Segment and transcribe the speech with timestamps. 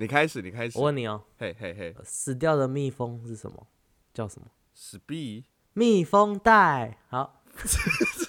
[0.00, 0.84] 你开始，你开始我。
[0.84, 3.66] 问你哦，嘿嘿嘿，死掉的蜜蜂是什么？
[4.14, 4.46] 叫什么？
[4.74, 6.96] 史币蜜蜂袋。
[7.10, 7.42] 好，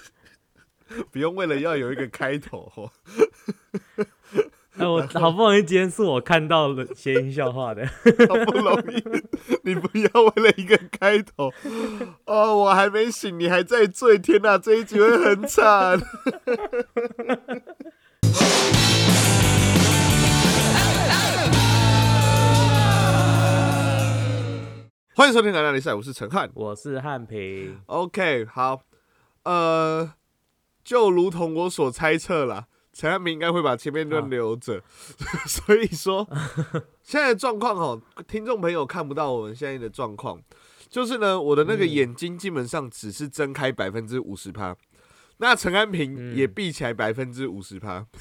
[1.10, 2.92] 不用为了要有一个开头哦。
[4.76, 7.86] 哎，我好不容易今天是我看到了谐音笑话的。
[8.28, 9.02] 好不容易，
[9.64, 11.50] 你不要为了一个开头
[12.26, 15.98] 哦，我还没醒，你还在醉，天哪，这一集会很惨。
[25.14, 26.50] 欢迎收听《南南联赛》，我是陈汉。
[26.54, 27.78] 我是汉平。
[27.84, 28.80] OK，好，
[29.42, 30.10] 呃，
[30.82, 34.82] 就如同我所猜测啦，陈汉平应该会把前面段留着，
[35.46, 36.26] 所以说
[37.04, 40.40] 现在的状况哦，听众朋友看不到我们现在的状况，
[40.88, 44.74] 就是呢，我的那个嗯眼睛基本上只是睁开百分之五十趴，
[45.36, 48.06] 那陈安平嗯也闭起来百分之五十趴。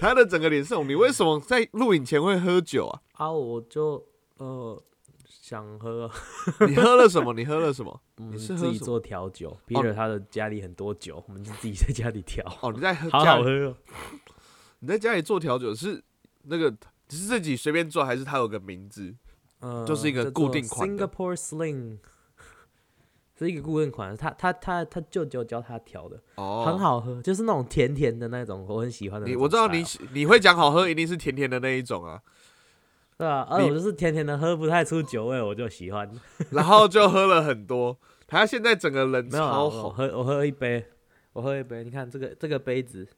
[0.00, 3.00] 他的整个脸是红，你为什么在录影前会喝酒啊？
[3.12, 4.04] 啊，我就
[4.38, 4.82] 呃
[5.26, 6.10] 想喝，
[6.66, 7.32] 你喝了什么？
[7.34, 8.00] 你喝了什么？
[8.16, 9.56] 我们是喝什么自己做调酒。
[9.66, 13.76] Peter 他的家里很多酒， 我们就自己在家里调，哦，你在喝好家好喝哦。
[14.80, 16.02] 你在家里做调酒是
[16.44, 16.70] 那个
[17.10, 19.14] 是自己随便做，还是他有个名字？
[19.60, 21.98] 呃，就是一个叫做固定款的 Singapore Sling，
[23.36, 26.78] 是一个固定款，他他他他舅舅教他调的，哦，很。
[26.78, 29.40] 好喝，就是那种甜甜的那种，我很喜欢的那种 style。
[29.40, 32.22] 你我知道你喜你会讲好喝，一定是甜甜的那一种啊，
[33.18, 36.08] 对啊，而你我就是甜甜的，喝不太出酒味，我就喜欢。
[36.52, 37.98] 然后就喝了很多。
[38.28, 40.84] 他现在整个人超我红喝我喝一杯，
[41.32, 43.08] 我喝一杯，你看这个这个杯子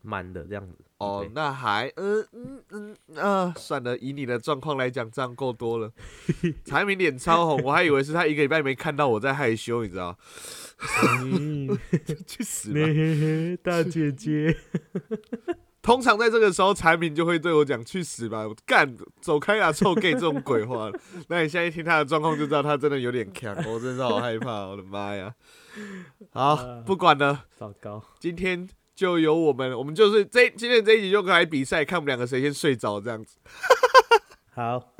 [0.00, 0.78] 满的这样子。
[0.98, 5.90] 哦那还嗯嗯嗯啊，算了，以你的状况来讲，这样够多了。
[6.64, 10.16] 柴明脸超红，我还以为是他一个礼拜没看到我在害羞，你知道？
[11.24, 11.76] 嗯
[12.26, 12.78] 去死吧！
[13.64, 14.56] 大姐姐，
[15.82, 20.88] 通常在这个时候，产品就会对我讲“去死吧，干，走开啦，臭 gay” 这种鬼话。
[21.28, 25.34] 那你现在一听他的状况，就知道他真的有点强，我真是好害怕，我的妈呀！
[26.30, 26.56] 好，
[26.86, 33.36] 不管了，糟糕，今天就由我们，我们就是这今天这一集就来比赛，看我们两个谁先睡着这样子。
[34.54, 34.94] 好，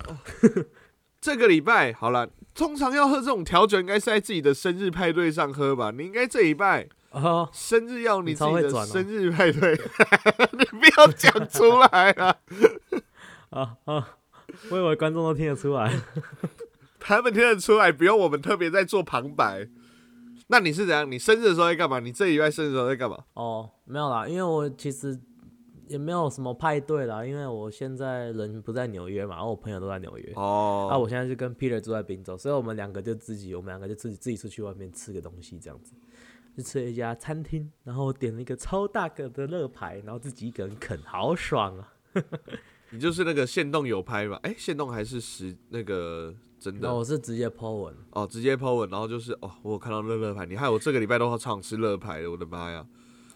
[1.22, 5.90] 这个礼拜好了，通常要喝这种调酒，应该是在自己的生日派对上喝吧？
[5.90, 9.72] 你应该这礼拜哦，生日要你你自己的超会转哦生日派对，
[10.52, 12.38] 你不要讲出来了。
[13.50, 14.16] 啊 啊，
[14.70, 15.92] 我以为观众都听得出来。
[17.00, 19.68] 他们听得出来，不用我们特别在做旁白。
[20.48, 21.10] 那你是怎样？
[21.10, 21.98] 你生日的时候在干嘛？
[21.98, 23.18] 你这礼拜生日的时候在干嘛？
[23.34, 25.18] 哦，没有啦，因为我其实
[25.88, 30.32] 也没有什么派对啦，因为我现在人不在纽约嘛，然后我朋友都在纽约。
[30.36, 35.94] 哦，啊，我现在就跟 Peter 住在滨州，所以我们两个就自己，我们两个就自己自己出去外面吃个东西，这样子，
[36.56, 41.92] 就吃了一家餐厅，然后点了一个超大个的乐牌，然后自己一个人啃，好爽啊！
[42.90, 44.38] 你就是那个线动有拍吧？
[44.42, 52.84] 哎、线动还是实那个真的我是直接 po 文，哦，直接 po 文，然后就是哦，我有看到乐乐牌，你害我这个礼拜都好常吃乐牌了，我的妈呀！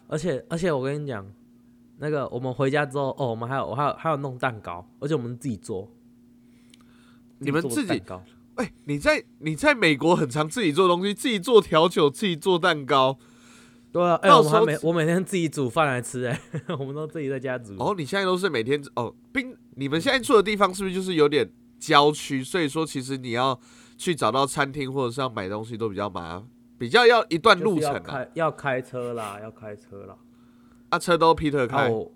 [0.07, 1.25] 而且而且我跟你讲，
[1.97, 5.89] 那个我们回家之后，哦，我们还有我还有还有弄蛋糕，而且我们自己做，
[7.39, 7.97] 你们做自己
[8.55, 13.17] 哎、你在你在美国很常自己做东西，自己做调酒，自己做蛋糕。
[13.91, 16.41] 对啊，哎、我还每我每天自己煮饭来吃、哎，
[16.77, 17.73] 我们都自己在家煮。
[17.79, 21.49] 哦，你现在都是每天哦，冰，你们现在住的地方是不是就是有点
[21.79, 22.43] 郊区？
[22.43, 23.57] 所以说，其实你要
[23.97, 28.11] 去找到餐厅或者是要买东西都比较麻烦，比较要一段就是要路程啊。
[28.11, 30.17] 开要开车啦，要开车啦。
[30.89, 31.89] 啊，车都 Peter 啊开。
[31.89, 32.11] 我，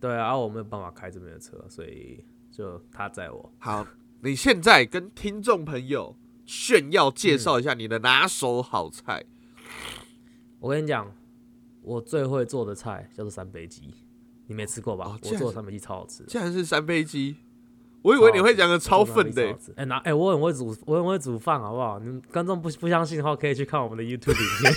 [0.00, 3.52] 对啊，啊我没有办法开这边的车，所以就他载我。
[3.58, 3.84] 好，
[4.22, 6.14] 你现在跟听众朋友
[6.44, 9.24] 炫耀介绍一下你的拿手好菜。
[10.58, 11.10] 我跟你讲，
[11.80, 13.94] 我最会做的菜叫做三杯鸡，
[14.46, 15.06] 你没吃过吧？
[15.06, 16.28] 哦竟然是我做的三杯鸡超好吃的。
[16.28, 17.36] 竟然是三杯鸡，
[18.02, 19.56] 我以为你会讲个超愤的、欸。
[19.76, 21.98] 哎、拿哎、我很会煮，我很会煮饭，好不好？
[21.98, 24.74] 你们观众不不相信的话，可以去看我们的 YouTube 影片。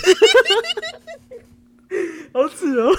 [2.32, 2.90] 好吃哦！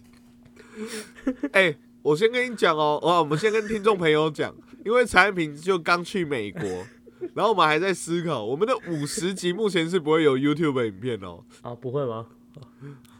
[1.52, 4.54] 哎、我先跟你讲哦，哇，我们先跟听众朋友讲，
[4.86, 6.62] 因为产品就刚去美国，
[7.34, 11.44] 然后我们还在思考，我们的五十集目前是不会有 YouTube 影片哦。
[11.62, 12.24] 啊，不会吗？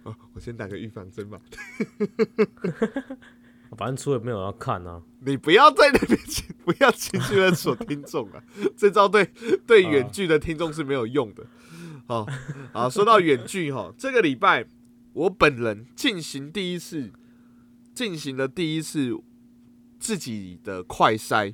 [0.04, 1.40] 哦，我先打个预防针吧，
[3.76, 5.02] 反正出了没有要看啊。
[5.24, 8.40] 你不要在那边情不要情绪勒索听众啊，
[8.76, 9.28] 这招对
[9.66, 11.44] 对远距的听众是没有用的。
[12.06, 12.24] 好，
[12.72, 14.64] 好，说到远距哈，这个礼拜
[15.14, 17.10] 我本人进行第一次，
[17.92, 19.12] 进行了第一次
[20.06, 21.52] 自己的快筛。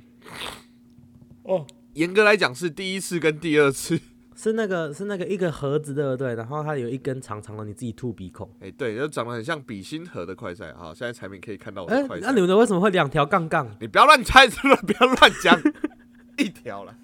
[1.41, 3.99] 哦，严格来讲是第一次跟第二次，
[4.37, 6.35] 是那个是那个一个盒子对不对？
[6.35, 8.47] 然后它有一根长长的，你自己吐鼻孔。
[8.59, 10.71] 哎、对，就长得很像笔芯盒的快塞。
[10.73, 12.27] 好，现在产品可以看到我哎、的快塞。
[12.27, 13.67] 那你们的为什么会两条杠杠？
[13.81, 15.59] 你不要乱猜，真的不要乱讲，
[16.37, 16.95] 一条了。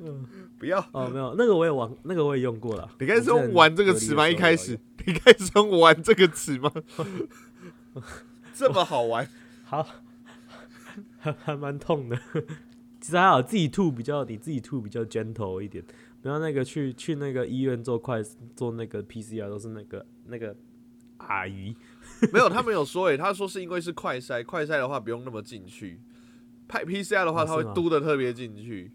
[0.00, 0.26] 嗯
[0.58, 2.88] 不要，哦，没有，那个我也玩，那个我也用过了。
[2.98, 4.28] 你开始我之前用“玩”这个词吗？
[4.28, 6.72] 一开始，你开始用“玩”这个词吗？
[8.54, 9.28] 这么好玩？
[9.64, 9.86] 好，
[11.18, 12.18] 还 还蛮痛的。
[13.00, 15.84] 其实还好，自己吐比较，你自己吐比较 gentle 一点。
[16.22, 18.22] 不要那个去去那个医院做快
[18.56, 20.56] 做那个 PCR 都是那个那个
[21.18, 21.76] 阿姨。
[22.32, 26.00] 没有，他没有说诶，他说是因为是快筛，快筛的话不用那么进去，
[26.66, 28.90] 拍 PCR 的话，他会嘟的特别进去。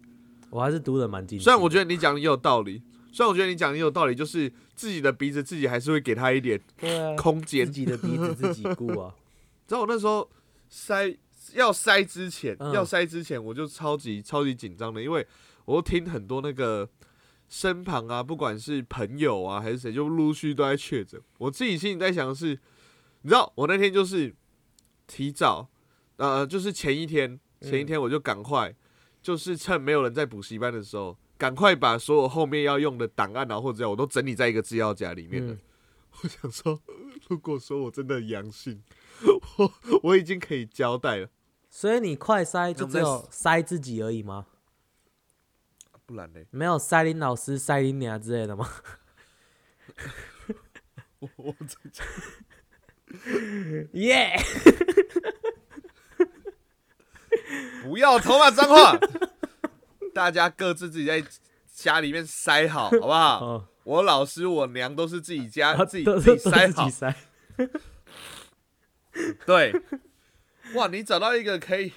[0.50, 1.44] 我还是嘟的蛮进去。
[1.44, 6.62] 虽然我觉得你讲的也有道理，虽然我觉得你讲的也有道理，就是自己的鼻子自己还是会给他一点
[7.18, 7.72] 空间自。
[7.72, 9.16] 己的鼻子自己顾啊。
[9.68, 10.30] 知道我那时候
[10.70, 11.16] 塞
[11.54, 15.26] 要塞之前，嗯要塞之前我就超级超级紧张的，因为
[15.66, 16.88] 我都听很多那个
[17.48, 21.20] 身旁啊，不管是朋友啊还是谁，就陆续都在确诊。
[21.38, 22.60] 我自己心里在想的是，
[23.22, 24.34] 你知道我那天就是
[25.08, 25.68] 提早，
[26.18, 28.76] 呃，就是前一天前一天我就赶快，
[29.22, 31.18] 就是趁没有人在补习班的时候。
[31.40, 35.54] 赶快把所有后面要用的档案啊，或者我都整理在一个资料夹里面了。
[35.54, 35.60] 嗯
[36.22, 36.82] 我想说，
[37.30, 38.84] 如果说我真的阳性，
[39.58, 39.72] 我
[40.04, 41.30] 我已经可以交代了，
[41.70, 44.48] 所以你快塞就只有塞自己而已吗？
[46.06, 46.42] 不然呢？
[46.52, 48.70] 没有塞林老师、塞林娘之类的吗？
[51.20, 51.56] 我我
[53.94, 54.36] 耶！
[57.84, 59.00] 不要头发脏话，
[60.20, 61.24] 大家各自自己在
[61.72, 63.40] 家里面塞好， 好不好？
[63.46, 66.90] 哦，我老师我娘都是自己家啊自己自己塞好。
[69.46, 69.74] 对。
[70.76, 71.94] 哇，你找到一个可以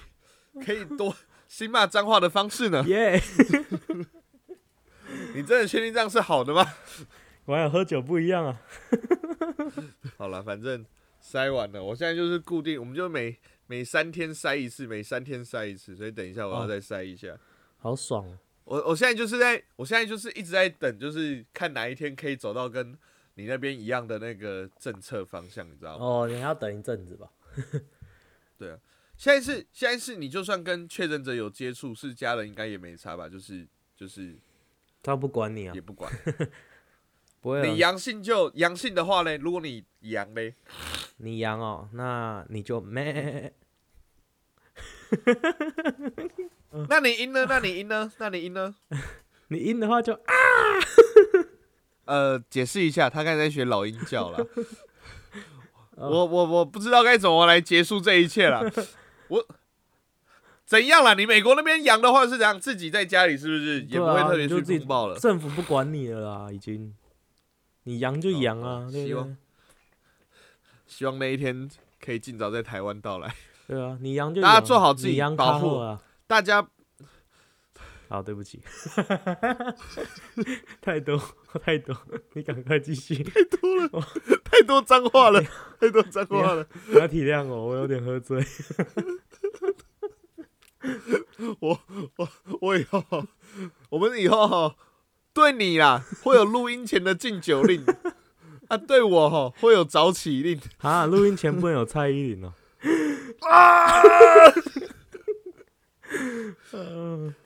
[0.65, 1.13] 可以多
[1.49, 2.81] 新骂脏话的方式呢？
[2.87, 3.21] 耶！
[5.35, 6.65] 你真的确定这样是好的吗？
[7.43, 8.61] 我还有喝酒不一样啊。
[10.17, 10.85] 好了，反正
[11.19, 13.37] 塞完了，我现在就是固定，我们就每
[13.67, 17.37] 每三天塞一次，每三天塞一次，所以等一下我要哦再塞一下。
[17.83, 18.39] 好爽啊！
[18.63, 22.97] 我我现在就是在，我现在就是一直在等，就是看哪一天可以走到跟
[23.35, 26.05] 你那边一样的那个政策方向，你知道吗？
[26.05, 27.29] 哦，你还要等一阵子吧？
[28.57, 28.79] 对啊
[29.17, 33.27] 现在是现在是你就算跟确诊者有接触，是家人应该也没差吧？
[33.27, 34.35] 就是就是
[35.01, 36.11] 他不管你啊也，不管，
[37.41, 40.55] 不会啊你阳性就阳性的话呢，如果你阳嘞，
[41.17, 43.53] 你阳哦，那你就没
[46.89, 47.45] 那你阴呢？
[47.47, 48.11] 那你阴呢？
[48.17, 48.73] 那你阴呢？
[49.49, 50.33] 你阴的话就啊，
[52.05, 54.39] 呃，解释一下，他刚才在学老鹰叫了。
[55.95, 58.63] 哦我我我不知道该怎么来结束这一切了。
[59.27, 59.45] 我
[60.65, 61.13] 怎样了？
[61.13, 62.59] 你美国那边养的话是怎样？
[62.59, 65.19] 自己在家里是不是也不会特别去自报了？
[65.19, 66.95] 政府不管你了啦，已经。
[67.83, 69.37] 你阳就阳啊哦，对不对希望？
[70.87, 71.69] 希望那一天
[72.03, 73.35] 可以尽早在台湾到来。
[73.67, 76.01] 对啊，你阳就大家做好自己保护啊。
[76.33, 76.67] 大家
[78.09, 78.59] 好，对不起，
[80.81, 81.21] 太多
[81.63, 81.95] 太多，
[82.33, 84.07] 你赶快继续，太多了，
[84.43, 85.39] 太多脏话了，
[85.79, 86.63] 太多脏话了。
[86.91, 88.43] 不要体谅我，我有点喝醉。
[91.59, 91.79] 我
[92.15, 92.29] 我
[92.61, 93.27] 我以后，
[93.91, 94.75] 我们以后哈，
[95.35, 97.85] 对你啦会有录音前的禁酒令，
[98.69, 100.59] 啊，对我哈会有早起令。
[100.79, 102.53] 啊，录音前不能有蔡依林哦。
[106.73, 107.33] 嗯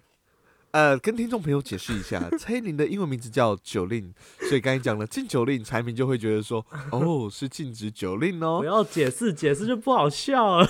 [0.71, 4.13] 呃，跟听众朋友解释一下， 蔡依林的英文名字叫酒令，
[4.47, 8.65] 所以刚才讲了禁酒令，产品就会觉得说， 哦，是禁止酒令哦不哦。
[8.65, 10.69] 要解释，解释就不好笑了。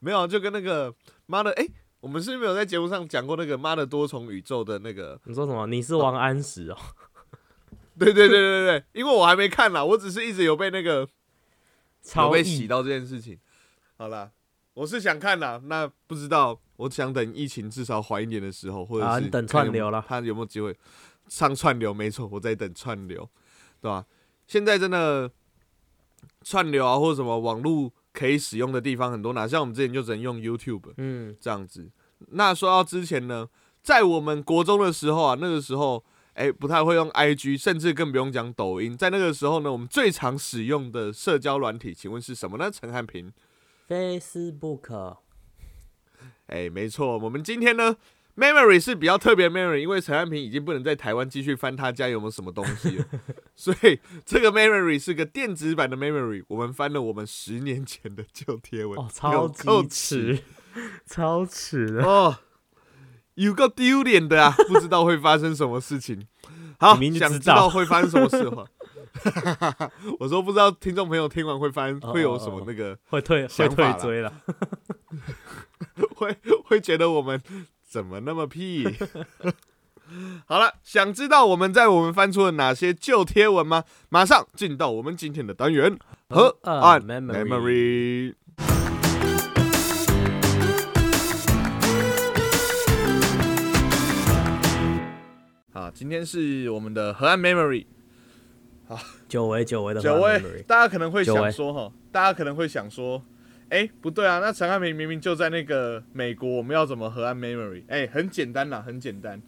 [0.00, 0.94] 没有，就跟那个
[1.26, 1.66] 妈的，哎、
[2.00, 5.18] 我们是不是没有在节目上讲过那个妈的多重宇宙的那个？
[5.24, 5.66] 你说什么？
[5.68, 6.76] 你是王安石哦？
[7.98, 11.08] 对对对对对，因为我还没看啦，我只是一直有被那个有
[12.02, 13.38] 超被洗到这件事情。
[13.96, 14.30] 好啦，
[14.78, 20.72] 我是想看啦，那不知道，我想等疫情至少缓一点的时候，或者是啊等串流了，看有没有机会
[21.26, 21.92] 上串流？
[21.92, 23.28] 没错，我在等串流，
[23.80, 24.06] 对吧？
[24.46, 25.28] 现在真的
[26.44, 31.90] 串流啊，或者什么网络可以使用的地方很多，哪像我们之前就只能用 YouTube 嗯，这样子。
[32.28, 33.48] 那说到之前呢，
[33.82, 36.04] 在我们国中的时候啊，那个时候。
[36.34, 38.96] 哎、不太会用 IG，甚至更不用讲抖音。
[38.96, 42.70] 在那个时候呢，我们最常使用的社交软体，请问是什么呢？
[42.70, 43.32] 陈汉平。
[43.88, 45.16] Facebook
[46.46, 47.96] 哎、没错，我们今天呢
[48.36, 53.04] ，memory 是比较特别 memory，因为陈汉平已经不能在台湾继续翻他家有没有什么东西了，
[53.54, 56.44] 所以这个 memory 是个电子版的 memory。
[56.48, 60.38] 我们翻了我们十年前的旧贴文，哦， 有超够级迟，
[61.06, 62.04] 超迟的。
[62.04, 62.38] 哦，
[63.34, 64.54] 有个丢脸的啊！
[64.68, 66.26] 不知道会发生什么事情。
[66.80, 68.64] 好，想知知道道会发生什么事的话，
[70.20, 74.32] 我说不知道听众朋友听完会发生哦会有什么那个会退会退追了。
[76.16, 77.40] 会会觉得我们
[77.86, 78.86] 怎么那么屁？
[80.46, 83.84] 好了，想知道我们在我们翻出了哪些旧贴文吗？
[84.08, 85.98] 马上进到我们今天的单元
[86.30, 88.34] 和呃岸 memory。
[95.72, 97.86] 好，今天是我们的河岸 memory。
[99.28, 103.22] 久违久违的九 Memory 位，大家可能会想说哈，大家可能会想说，
[103.68, 107.82] 哎、不对啊，那陈汉平明明就在那个美国，我们要怎么河岸 memory？
[107.88, 109.40] 哎、很简单啦，很简单，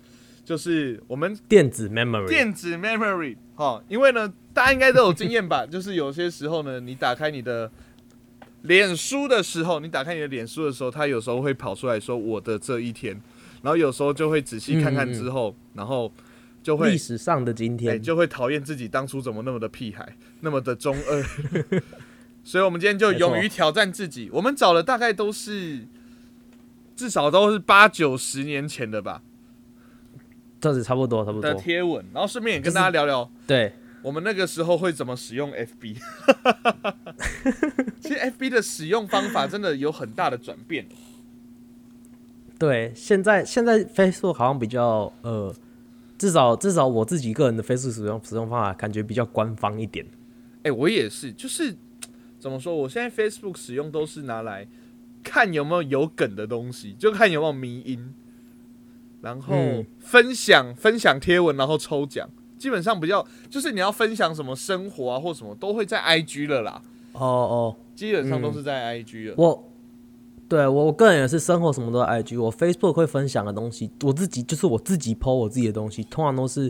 [0.44, 7.70] 就是我们电子 Memory 电子 memory 哈，因为呢，大家应该都有经验吧， 就是有些时候呢，你打开你的
[8.62, 13.18] 脸书的时候，你打开你的脸书的时候，它有时候会跑出来说我的这一天，
[13.62, 16.12] 然后有时候就会仔细看看之后，然后
[16.62, 21.22] 就会历史上的今哎、天，就会讨厌自己当初怎么那么的屁孩，那么的中二。
[22.42, 24.30] 所以，我们今天就勇于挑战自己。
[24.32, 25.86] 我们找的大概都是，
[26.96, 29.22] 至少都是八九十年前的吧
[30.60, 31.62] 这样子差不多差不多的多。
[31.62, 35.98] 贴文，然后顺便也跟大家聊聊对，我们那个时候会怎么使用 FB。
[38.00, 40.86] 其实 FB 的使用方法真的有很大的转变。
[42.58, 45.54] 对，现在现在 Facebook 好像比较呃，
[46.20, 50.04] 至少至少我自己个人的 Facebook 使用使用方法感觉比较官方一点。
[50.64, 51.74] 哎、我也是，就是
[52.38, 52.74] 怎么说？
[52.76, 54.68] 我现在 Facebook 使用都是拿来
[55.22, 58.14] 看有没有有梗的东西，就看有没有迷音，
[59.22, 62.28] 然后嗯分享、分享贴文，然后抽奖。
[62.58, 66.82] 基本上比较就是你要分享什么生活啊或什么，都会在 IG 了啦。
[67.12, 69.34] 哦哦，基本上都是在 IG 了。
[69.38, 69.69] 我
[70.50, 76.68] 对我我个人也是生活什么都 IG，我 Facebook 会分享的东西，我自己就是我自己 PO 我自己的东西，通常都是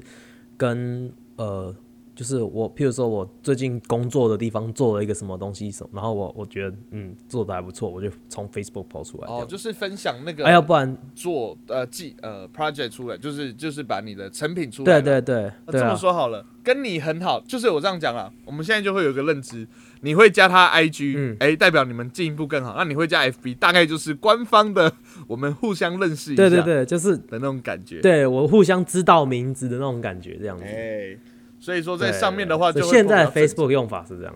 [0.59, 1.75] 跟呃，
[2.15, 14.85] 就是我譬如说我最近工作的地方做了一个什么东西然后我我觉得嗯做的还不错，我就从 Facebook PO 出来哦，就是分享那个，哎，要不然做呃记呃 project 出来，就是就是把你的成品出。
[14.85, 18.31] 对对对那这么说好了，跟你很好，就是我这样讲啊。
[18.45, 19.67] 我们现在就会有一个认知，
[20.03, 22.75] 你会加他 IG，嗯哎、代表你们进一步更好。
[22.77, 24.93] 那你会加 FB，大概就是官方的，
[25.27, 28.01] 我们互相认识一下对对对，就是的那种感觉。
[28.01, 30.65] 对我互相知道名字的那种感觉，这样子。
[30.65, 31.17] 哎、
[31.59, 34.35] 所以说在上面的话就现在 Facebook 用法是这样。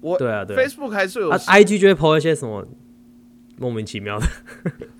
[0.00, 2.66] 我对啊对啊 Facebook 还是有、啊，IG 就会 PO 一些什么
[3.58, 4.26] 莫名其妙的。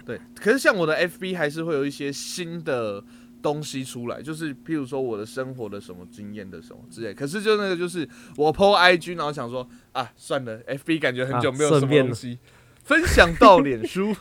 [0.05, 3.03] 对，可是像我的 FB 还是会有一些新的
[3.47, 7.15] 东西出来，就是譬如说我的生活的什么经验的什么之类。
[7.15, 12.41] 可是就那个就是我 PO IG，然后想说啊，算了，FB 感觉很久啊没有什么东西、
[12.83, 14.13] 分享到脸书，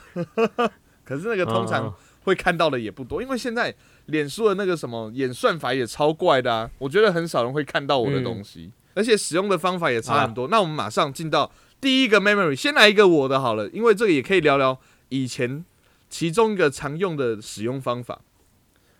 [1.03, 3.73] 可是那个通常嗯会看到的也不多，因为现在
[4.05, 10.47] 脸书的那个什么演算法也超怪的啊，我觉得很少人会看到我的东西，而且使用的方法也差很多。
[10.49, 11.51] 那我们马上进到
[11.81, 14.79] 第一个 memory，先来一个我的好了，因为这个也可以聊聊
[15.09, 15.65] 以前
[16.09, 18.21] 其中一个常用的使用方法。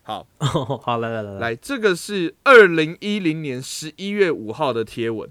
[0.06, 5.28] 好，哦， 好，来来来来，这个是二零一零年十一月五号的贴文。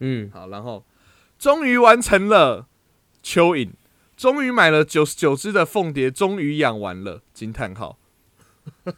[0.00, 0.84] 嗯，好，然后
[1.38, 2.66] 终于完成了
[3.22, 3.70] 蚯蚓，
[4.16, 7.22] 终于买了九十九只的凤蝶，终于养完了！
[7.32, 7.96] 惊叹号！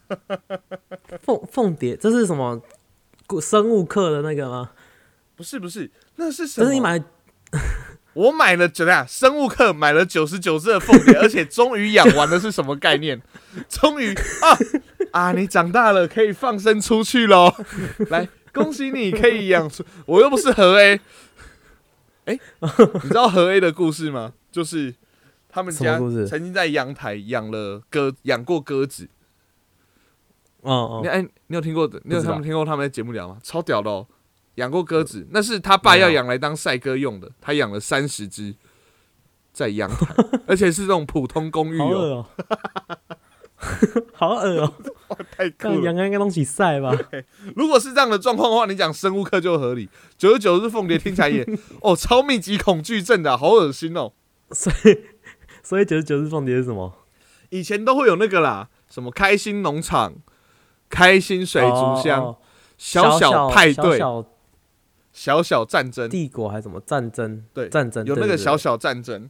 [1.21, 2.63] 凤凤蝶，这是什么
[3.27, 4.71] 古生物课的那个吗？
[5.37, 6.67] 不是不是，那是什么？
[6.67, 7.03] 这是你买
[8.15, 9.07] 我买了怎么样？
[9.07, 13.21] 生物课买了九十九只的凤蝶， 而且终于养完了，是什么概念？
[13.69, 14.59] 终于啊
[15.13, 15.33] 啊！
[15.33, 17.53] 你长大了，可以放生出去喽！
[18.11, 21.01] 来，恭喜你可以养出，我又不是何 A。
[22.27, 24.33] 哎、你知道何 A 的故事吗？
[24.53, 24.95] 就是
[25.49, 29.09] 他们家曾经在阳台养了鸽，养过鸽子。
[30.61, 32.01] 哦哦，你哎，你有听过的？
[32.05, 33.39] 你有他们听过他们的节目聊吗？
[33.43, 34.07] 超屌的哦！
[34.57, 38.55] 养过鸽子，那是他爸要养来当赛鸽用的，他养了三十只，
[39.53, 40.15] 在阳台，
[40.47, 42.27] 而且是这种普通公寓哦，
[44.15, 44.73] 好恶哦，
[45.31, 45.81] 太酷看了。
[45.83, 46.97] 阳刚应该东西晒吧？
[47.55, 49.89] 如果是这样的状况的话，你讲生物课就合理。
[50.17, 51.47] 九十九只凤蝶听起来也
[51.83, 54.13] 哦，超密集恐惧症的啊、好恶心哦。
[54.53, 54.99] 所以
[55.63, 56.93] 所以九十九只凤蝶是什么？
[57.51, 60.15] 以前都会有那个啦，什么开心农场、
[60.89, 62.37] 开心水族箱、哦哦
[62.79, 64.23] 小小派对、小
[65.13, 67.45] 小小小战争，帝国还是什么战争？
[67.53, 69.29] 对战争有那个小小战争，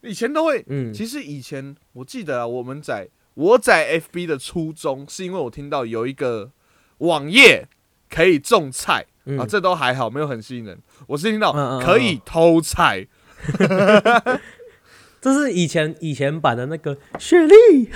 [0.00, 0.64] 以前都会。
[0.68, 6.50] 嗯，其实以前我记得啊，我们在我在 FB 的初衷，是因为我听到有一个
[6.98, 7.68] 网页
[8.10, 9.38] 可以种菜、嗯。
[9.38, 10.76] 啊，这都还好，没有很吸引人。
[11.06, 13.06] 我是听到可以偷菜，
[15.22, 17.88] 这是以前以前版的那个雪莉。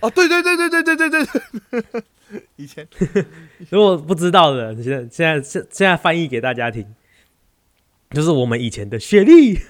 [0.00, 1.24] 哦，对对对对对对对对。
[1.70, 2.88] 对， 以前。
[3.70, 6.84] 如果不知道的，现在现在现现在翻译给大家听，
[8.10, 9.60] 就是我们以前的雪莉。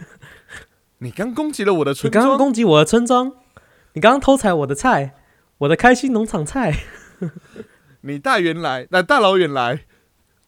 [0.99, 3.30] 你刚攻击了我的村你刚刚，攻击我的村庄，
[3.94, 5.14] 你刚刚偷采我的菜，
[5.58, 6.80] 我的开心农场菜。
[8.02, 9.86] 你大远来，那大老远来，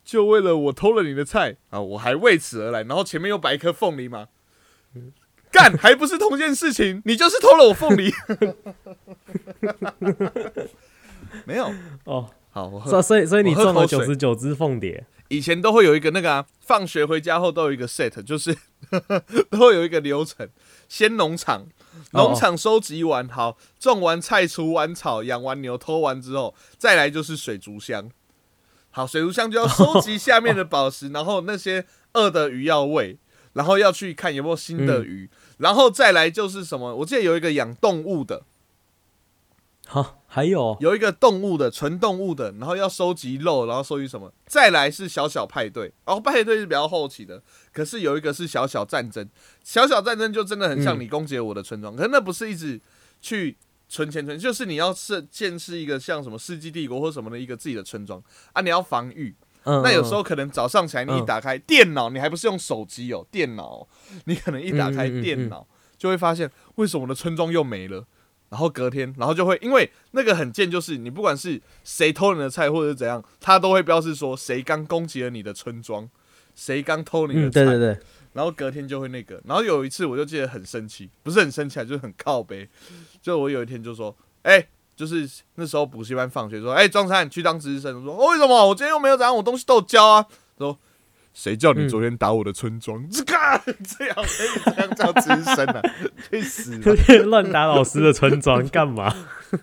[0.04, 1.80] 就为了我偷了你的菜啊！
[1.80, 4.26] 我还为此而来，然后前面又摆一颗凤梨嘛，
[5.50, 7.00] 干 还不是同件事情？
[7.04, 8.12] 你就是偷了我凤梨，
[11.46, 11.72] 没有
[12.04, 15.06] 哦，好，我所所以所以你中了九十九只凤蝶。
[15.28, 18.56] 以前都会有一个那个啊，放学回家后都有一个 set，就是
[19.50, 20.48] 都会有一个流程，
[20.88, 21.66] 先农场，
[22.12, 28.10] 农场收集完，好种完菜、除完草、养完牛、偷完之后，再来就是水族箱。
[28.90, 33.18] 好，水族箱就要收集 下面的宝石，然后那些饿的鱼要喂，
[33.52, 36.94] 然后要去看有没有新的鱼，然后再来就是什么？
[36.96, 38.42] 我记得有一个养动物的，
[39.86, 44.30] 好，还有有一个动物的纯动物的，然后要收集肉，然后收集什么？
[44.46, 49.26] 再来是小小派对，然后派对是比较后期的，可是有一个是小小战争，
[49.64, 52.78] 小小战争就真的很像嗯你攻击了我的村庄，可是那不是一直
[53.22, 53.56] 去
[53.88, 59.34] 存钱存，就是你要设建设一个像什么世纪帝国或什么的一个自己的村庄啊，你要防御。
[59.64, 63.88] 嗯，那有时嗯候可能早上起来你一嗯打开电脑，你还不是用手机哦，电脑，
[64.26, 65.66] 你可能一打开电脑
[65.96, 68.04] 就会发现为什么我的村庄又没了。
[68.56, 76.08] 然后隔天，然后就会因为那个很贱，就是你不管是谁偷你的菜或者是怎样，他都会标示说谁刚攻击了你的村庄，
[76.54, 77.64] 谁刚偷你的嗯，菜。
[77.66, 77.98] 对对对，
[78.32, 82.66] 然后隔天就会那个，然后有一次我就记得很生气，不是很生气啊，就是很靠背。
[83.20, 87.94] 就我有一天就说，哎、就是那时候补习班放学说，哎、庄山你去当值日生。
[87.98, 88.68] 我说、哦、为什么？
[88.68, 90.26] 我今天又没有怎样，我东西都有交啊。
[90.56, 90.78] 说
[91.36, 93.06] 谁叫你嗯昨天打我的村庄？
[93.10, 93.34] 这个
[93.84, 95.82] 这样可以这样叫资深啊？
[96.30, 96.90] 去死吧！
[97.26, 99.14] 乱打老师的村庄干嘛？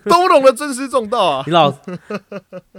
[0.04, 1.42] 都懂得尊师重道啊！
[1.44, 1.76] 你老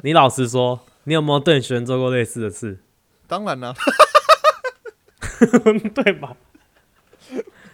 [0.02, 2.80] 你老实说，你有没有对学生做过类似的事？
[3.28, 3.74] 当然啦、
[5.94, 6.38] 对吧？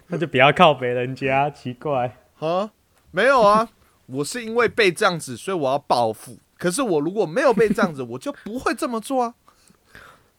[0.07, 2.17] 那就不要靠别人家，奇怪。
[2.39, 2.71] 啊，
[3.11, 3.69] 没有啊，
[4.07, 6.39] 我是因为被这样子，所以我要报复。
[6.57, 9.35] 可是我如果没有被这样子，我就不会这么做啊。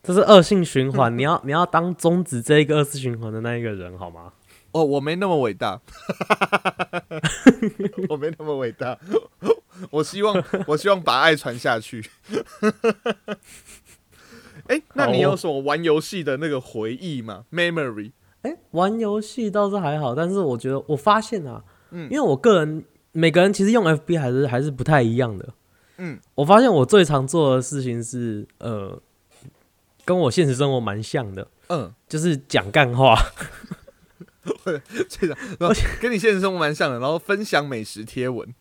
[0.02, 4.32] 这是恶性循环，你要你要当终止这一个恶性循环的那一个人，好吗？
[4.72, 5.80] 哦，我没那么伟大，
[8.08, 8.98] 我没那么伟大。
[9.90, 12.04] 我希望，我希望把爱传下去。
[14.68, 18.12] 哎、那你有什么玩游戏的那个回忆吗？Memory？
[18.42, 25.48] 哎、玩游戏倒是还好，但是我觉得我发现啊，嗯因为我个人每个人其实用 FB 还是还是不太一样的。
[25.98, 28.98] 嗯，我发现我最常做的事情是，呃，
[30.04, 33.16] 跟我现实生活蛮像的，嗯，就是讲干话。
[35.08, 38.48] 这样，然后跟你现实生活蛮像的，然后分享美食贴文。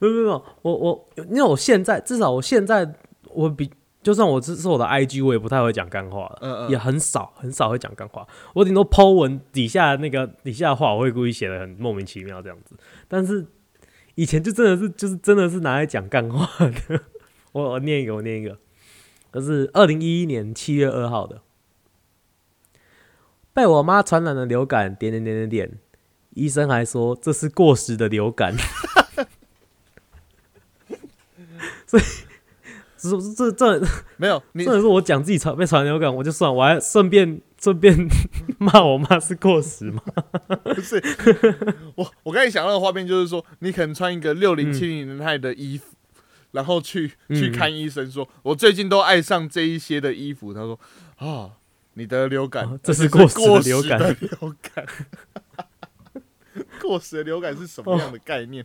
[0.00, 2.94] 没有没有没有，我我因为我现在至少我现在
[3.30, 3.70] 我比
[4.02, 8.26] 就算我这是我的 IG，我也不太会讲干话了，嗯嗯也很少很少会讲干话。
[8.54, 12.76] 我顶多 Po 文底下那个底下的话，我会故意写的很莫名其妙这样子。
[13.08, 13.44] 但是
[14.14, 17.00] 以前就真的是就是真的是拿来讲干话的。
[17.52, 18.56] 我我念一个，我念一个，
[19.40, 21.42] 这是二零一一年七月二号的，
[23.52, 25.78] 被我妈传染的流感，点点点点点，
[26.34, 28.54] 医生还说这是过时的流感。
[31.86, 32.02] 所以
[32.98, 33.80] 这这这
[34.18, 37.96] 没有你真的是我讲自己传被传流感，我就算，我还顺便顺便
[38.58, 40.02] 骂我妈是过时吗？
[40.64, 41.02] 不是
[41.96, 45.96] 我，我刚才想到的画面就是说，你可能穿一个六零嗯七零年代的衣服，
[46.52, 50.54] 然后去嗯去看医生说，我最近都爱上这一些的衣服。
[50.54, 50.78] 他说
[51.16, 51.50] 啊，
[51.94, 54.86] 你得流感哦，这是是过时的过时流感的流感。
[56.82, 58.64] 过时的流感是什么样的概念？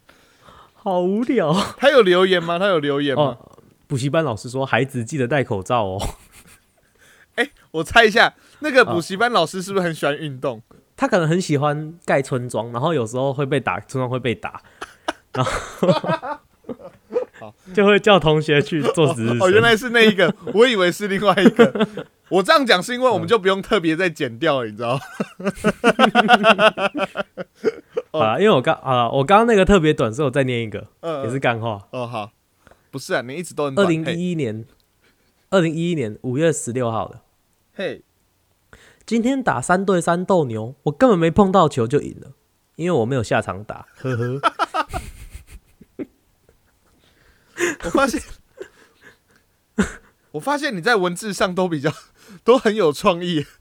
[0.74, 2.58] 好无聊他有留言吗？
[2.60, 3.24] 他有留言吗？
[3.24, 3.60] 哦。
[3.88, 6.02] 补习班老师说，孩子记得戴口罩哦。
[7.72, 10.62] 我猜一下，那个哦补习班老师是不是很喜欢运动？
[10.96, 14.62] 他可能很喜欢盖村庄，然后有时候会被打，村庄会被打，
[15.34, 16.40] 然后
[17.74, 19.62] 就会叫同学去做值日哦，原。
[19.62, 21.88] 来是那一个， 我以为是另外一个。
[22.30, 25.02] 我这样讲是因为我们就不用特别再剪掉了，你知道吗？
[28.12, 31.88] 好了，因为我刚啊，我刚刚那个特别短，所以我再念一个，嗯，也是干话。
[31.92, 32.32] 哦，好，
[32.92, 34.66] 不是啊，你一直都很二零一一年，
[35.50, 37.22] 二零一一年五月十六号的。
[37.76, 38.04] 嘿，
[39.06, 42.32] 今天打三对三斗牛，我根本没碰到球就赢了，
[42.76, 43.88] 因为我没有下场打。
[43.98, 44.40] 呵呵，
[47.86, 48.22] 我发现，
[50.32, 51.92] 我发现你在文字上都比较
[52.44, 53.46] 都很有创意。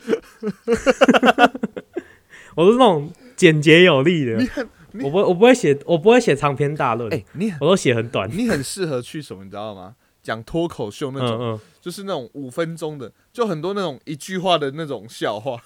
[2.54, 8.28] 我是那种简洁有力的你，很你我不我不会写我不会写长篇大论，哎、你很我都写很短。
[8.30, 9.96] 你很适合去什么，你知道吗？
[10.22, 15.61] 讲脱口秀那嗯种，嗯，就是那种五分钟的，就很多那种一句话的那种笑话。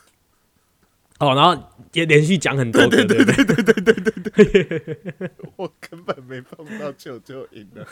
[1.18, 1.57] 哦，然后
[1.92, 3.35] 也连续讲很多个，对对对。
[3.44, 7.87] 对对对对我根本没碰到球就赢了，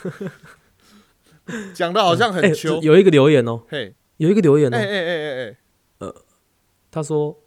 [1.73, 2.79] 讲的好像哎很秋。
[2.81, 5.57] 有一个留言哦，嘿，有一个留言哦，哎哎哎哎
[5.99, 6.07] 哎，
[6.91, 7.39] 他说：“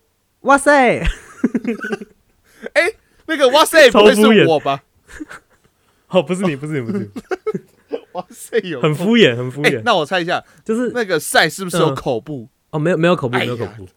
[0.43, 1.01] 哇塞，
[3.27, 4.83] 那个哇塞，不会是我吧？
[6.09, 7.11] 哦，不是你，不是你，不是你，
[8.13, 11.95] 哇塞，有很敷衍，很敷哎、衍，那我猜一下，就是那个赛是不是有嗯。
[11.95, 12.49] 口部？
[12.71, 13.89] 哦，没有没有口部，没有口部。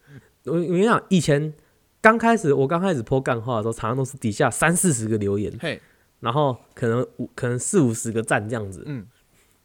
[0.45, 1.53] 我我跟你讲，以前
[2.01, 5.79] 刚开始我刚开始泼干话的时候，常常都是底下三四十个留言，嘿，
[6.19, 8.83] 然后可能五可能四五十个赞这样子。
[8.87, 9.05] 嗯，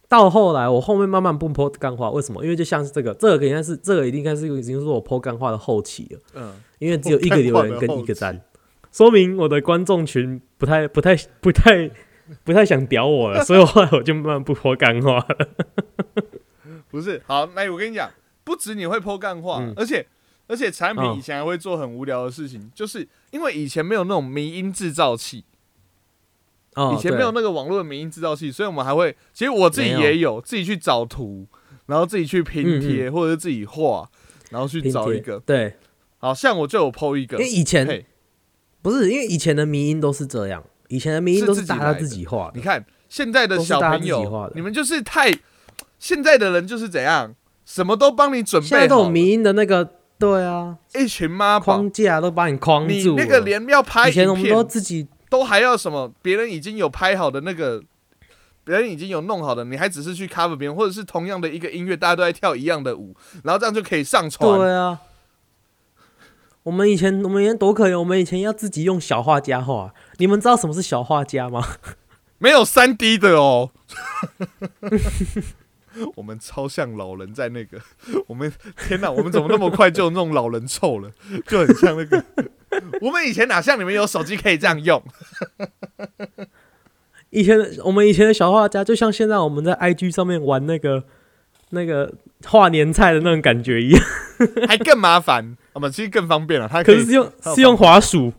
[0.07, 2.43] 到后来我后面慢慢不泼干话，为什么？
[2.43, 8.39] 因为就像是这个，这个应该是这个应该是已经是我泼干话的后期了，嗯，因为只有一个留言跟一个赞，
[8.93, 11.89] 说明我的观众群不太不太不太
[12.43, 15.47] 不太想屌我了， 所以后来我就慢慢不泼干话了。
[16.89, 17.21] 不是。
[17.25, 18.09] 好，那我跟你讲，
[18.43, 20.05] 不止你会泼干话，嗯而且
[20.47, 21.17] 而且产品嗯。
[21.17, 25.43] 以前还会做很无聊的事情，就是因为以前没有那种迷音制造器，
[26.75, 31.47] 哦，以前没有那个网络的迷音制造器，所以我们还会，其实我自己也有，自己去找图，
[31.85, 34.09] 然后自己去拼贴，或者是自己画，
[34.49, 35.39] 然后去找一个。
[35.39, 35.75] 对，
[36.17, 37.37] 好像我就有 PO 一个。
[37.37, 38.05] 因为，以前，
[38.81, 42.53] 不是因为以前的迷音都是这样，以前的迷音都是自己大家自己画的。
[42.55, 42.61] 你。
[42.61, 45.31] 看现在的小朋友你们就是太，
[45.97, 47.33] 现在的人就是怎样，
[47.65, 52.93] 什么都帮你准备好了，都有迷音的那个，对啊，一群妈宝，框架都把你框住。
[52.93, 57.83] 你那个连要拍以前我们都自己都还要什么，别人已经有拍好的那个。
[58.63, 64.59] 别人已经有弄好的，你还只是去 cover 别人，或者是同样的一个音乐，大家都在跳一样的舞，然后这样就可以上传。
[64.59, 64.99] 对啊。
[66.63, 69.93] 我们以前我们以前多可怜，我们以前要自己用小画家画。
[70.17, 71.65] 你们知道什么是小画家吗？
[72.39, 73.71] 没有三 D 的哦。
[76.15, 77.79] 我们超像老人在那个，
[78.27, 78.51] 我们
[78.87, 81.11] 天哪，我们怎么那么快就有那种老人臭了？
[81.47, 82.23] 就很像那个，
[83.01, 85.03] 我们以前哪像你们有手机可以这样用？
[87.29, 91.03] 以前的我们以前的小画家，就像现在我们在 IG 上面玩那个
[91.71, 92.13] 那个
[92.45, 94.01] 画年菜的那种感觉一样，
[94.67, 95.57] 还更麻烦。
[95.73, 98.33] 我们其实更方便了，它可可是是用是用滑鼠，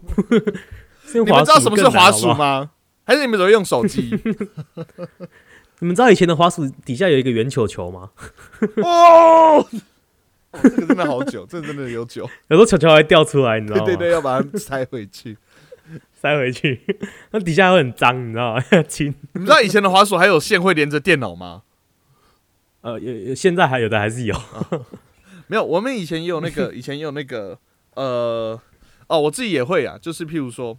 [1.04, 1.32] 是用滑鼠。
[1.32, 2.70] 你们知道什么是滑鼠吗？
[3.04, 4.10] 还是你们只会用手机？
[5.80, 8.10] 你们知道以前的滑鼠底下有一个圆球球吗？
[8.82, 9.66] 哦，
[10.52, 12.28] 这个真的好久，这真的有久。
[12.48, 13.84] 有时候球球还掉出来，你知道吗？
[13.86, 15.36] 对对对，要把它塞回去。
[16.20, 16.80] 塞回去，
[17.30, 18.64] 那底下会很脏，你知道吗？
[18.72, 19.14] 要清。
[19.34, 21.62] 你们知道以前的滑鼠还有线会连着电脑吗？
[22.80, 24.34] 呃，有有现在还有的还是有。
[25.46, 27.58] 没有，我们以前也有那个，以前也有那个，
[27.94, 28.60] 呃，
[29.06, 30.76] 哦，我自己也会啊，就是譬如说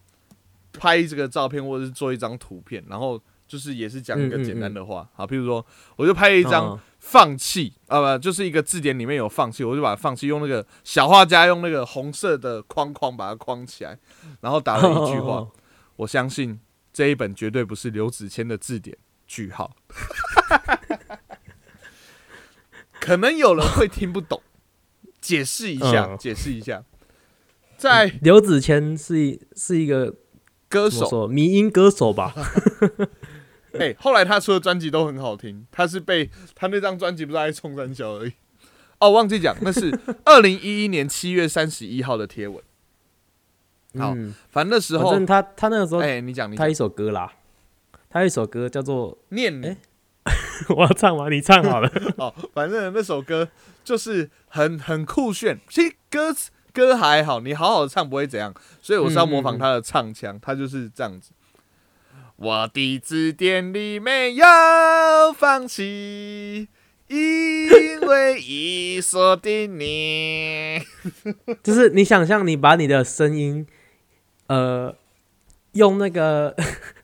[0.77, 5.65] 拍这个照片，或者是做一张图片，然后就是也是讲一个简单的话，好，譬如说
[5.97, 6.79] 我就拍了一张嗯。
[6.99, 13.97] 放弃，啊不，就是一个字典里面有放弃，我就把放弃用那个小画家用那个红色的框框把它框起来，
[14.41, 15.51] 然后打了一句话，哦
[15.95, 16.59] 我相信
[16.93, 18.97] 这一本绝对不是刘子谦的字典。
[19.27, 19.75] 句号，
[22.99, 24.41] 可能有人会听不懂，
[25.21, 26.17] 解释一下，嗯。
[26.17, 26.83] 解释一下，
[27.77, 30.15] 在刘子谦是一是一个
[30.67, 32.33] 歌手，迷音歌手吧？
[33.79, 38.33] 哎、后来他出的专辑都很好听，他是被他那张专辑不是在冲三小而已。
[38.99, 42.63] 哦，忘记讲，那是 二零一一年七月三十一号的贴文。
[43.97, 47.31] 好嗯，反正那时候反正，他他那个时候哎、你讲，他一首歌啦，
[48.09, 49.77] 他有一首歌叫做念哎
[50.69, 51.31] 我要唱完？
[51.31, 51.91] 你唱好了。
[52.17, 53.47] 哦，反正那首歌
[53.83, 55.59] 就是很很酷炫。
[55.69, 61.31] 其实歌词歌还好，你好好唱不会怎样，所以我是要模仿他的唱腔，他就是这样子。
[62.41, 64.45] 我的字典里没有
[65.35, 66.69] 放弃，
[67.09, 70.79] 因为已锁定你。
[71.61, 73.67] 就是你想象你把你的声音，
[74.47, 74.95] 呃，
[75.73, 76.55] 用那个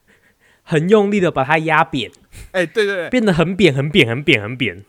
[0.63, 2.09] 很用力的把它压扁，
[2.51, 4.85] 哎、对对对，变得很扁、很扁、很扁、很扁。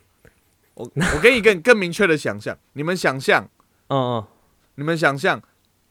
[0.75, 3.51] 我我给你更更明确的想象，你们想象，
[3.89, 4.27] 嗯嗯，
[4.77, 5.43] 你们想象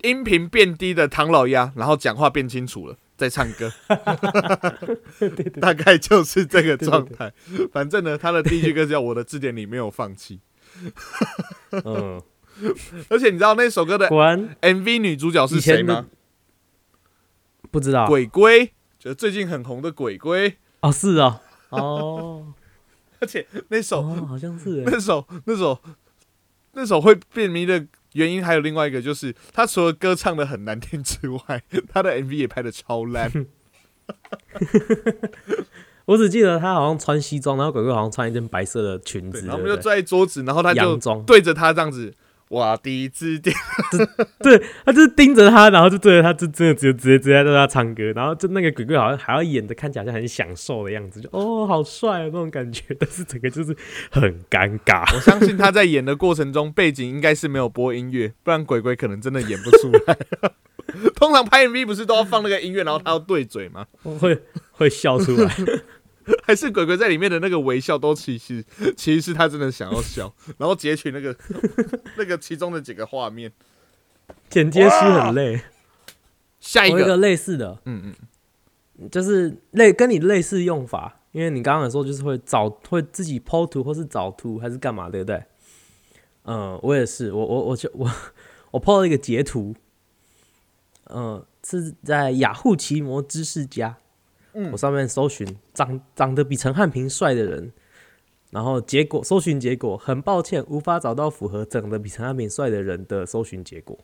[0.03, 3.71] 音频变低的唐老鸭，然后讲话变清楚了，在唱歌，
[5.62, 7.32] 大概就是这个状态。
[7.71, 10.39] 反正呢，他的第一句歌叫“我的字典里没有放弃。
[11.71, 12.21] 嗯，”，
[13.10, 16.08] 而且你知道那首歌的 MV 女主角是谁吗？
[17.71, 18.08] 不知道。
[18.08, 20.58] 鬼鬼，就是最近很红的鬼龟。
[20.82, 22.54] 哦，是哦，哦。
[23.19, 24.84] 而且那首、哦，好像是欸。
[24.86, 25.80] 那首那首
[26.73, 33.32] 那首会变迷的原因还有另外一个，就是他除了歌唱的很难听之外，他的 MV 也拍的超烂。
[36.06, 42.13] 我只记得他好像穿西装，然后鬼鬼好像穿一件白色的裙，子，然后我们就坐在桌子，然后他就，对着他这样子，
[42.49, 43.55] 哇，第一支点，
[44.39, 53.75] 对他就是盯着他，然后就对着他，就真的直接直接直接在他唱歌，然后就那个鬼鬼好像还要演的看起来好像很享受的样子，就哦好帅啊那种感觉， 但是整个就是
[54.12, 55.03] 很尴尬。
[55.15, 60.17] 我相信他在演的过程中，背景应该是没有播音乐，不然鬼鬼可能真的演不出来。
[61.15, 63.86] 通常拍 MV 不是都要放那个音乐，然后他要对嘴吗？
[64.19, 64.39] 会
[64.71, 65.51] 会笑出来，
[66.43, 68.63] 还是鬼鬼在里面的那个微笑都其实
[68.95, 71.35] 其实是他真的想要笑，然后截取那个
[72.17, 73.51] 那个其中的几个画面。
[74.49, 75.61] 剪接师很累。
[76.59, 78.15] 下一个，一个类似的，嗯
[78.97, 85.43] 嗯，就是类跟你类似用法，因为你刚刚有说就是会找会自己剖图或是找图还是干嘛，对不对？
[86.45, 88.11] 嗯，我也是，我我我就我
[88.71, 89.75] 我 PO 了一个截图，
[91.13, 93.97] 嗯，是在雅虎奇摩知识家，
[94.53, 97.73] 嗯我上面搜寻长长得比陈汉平帅的人，
[98.51, 103.99] 然后结果搜寻结果很抱歉无法找到符合长得比陈汉平帅的人的搜寻结果，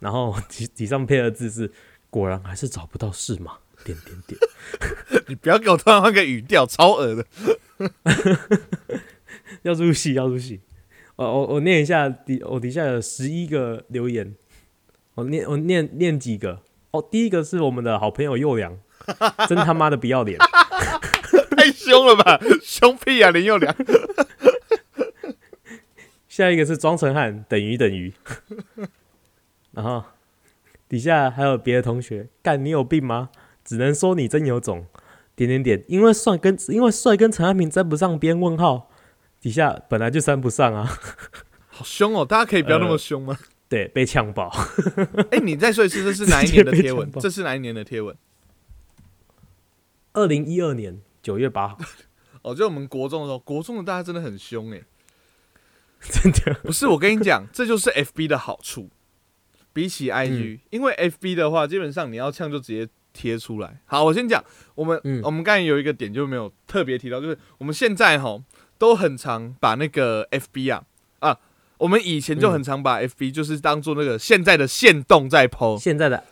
[0.00, 1.70] 然后 底底上配的字是
[2.10, 3.58] 果然还是找不到是吗？
[3.84, 4.38] 点点点。
[5.28, 7.24] 你不要给我突然换个语调，超恶的。
[9.62, 10.60] 要入戏，要入戏。
[11.16, 14.34] 我我我念一下底，我底下有十一个留言，
[15.14, 16.62] 我念我念念几个。
[16.90, 18.78] 哦，第一个是我们的好朋友幼良，
[19.48, 20.38] 真他妈的不要脸。
[21.88, 23.74] 太凶了吧， 凶屁啊，林宥良。
[26.28, 28.12] 下一个是庄成汉，等于等于。
[29.72, 30.04] 然后
[30.88, 33.30] 底下还有别的同学，干你有病吗？
[33.64, 34.86] 只能说你真有种。
[35.34, 38.90] 点点点，因为帅跟因为帅跟陈汉平沾不上边，问号。
[39.40, 40.98] 底下本来就沾不上啊，
[41.68, 42.24] 好凶哦！
[42.24, 43.38] 大家可以不要那么凶吗？
[43.68, 44.52] 对，被呛爆。
[45.30, 47.08] 哎、你再说一次，这是哪一年的贴文？
[47.20, 48.16] 这是哪一年的贴文？
[50.14, 51.78] 二零一二年九月八号，
[52.40, 54.80] 哦，就我们国中的时候，国中的大家真的很凶哎、
[56.00, 56.54] 真的。
[56.62, 58.88] 不是，我跟你讲， 这就是 FB 的好处，
[59.74, 63.78] 比起 IG，、因为 FB 的话，基本上你要呛就直接贴出来。
[63.84, 64.42] 好，我先讲，
[64.74, 65.20] 我们、嗯。
[65.22, 68.42] 我们刚才有一个点就没有特别提到，就是我们现在哈
[68.78, 70.84] 都很常把那个 FB 啊
[71.18, 71.38] 啊，
[71.76, 76.24] 我们以前就很常把 FB 就是当做那个现在的线动在 PO，、现在的，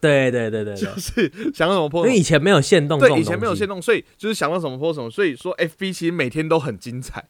[0.00, 7.24] 对对对对对，就是想到什么因 PO 为以前没有限动，对，以前没有限，动，所以就是想到什么 PO 什么，所以说 FB 其实每天都很精彩，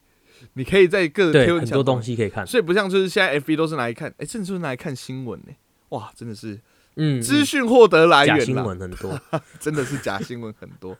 [0.55, 5.53] 你可以在各个很多东，西可以看，所以不像就是现在 FB 都是拿来看，哎、甚至是拿来看新闻呢、
[5.91, 6.61] 哇，真的是
[6.97, 9.21] 嗯，资讯获得来假新闻很多，
[9.61, 10.97] 真的是假新闻很多。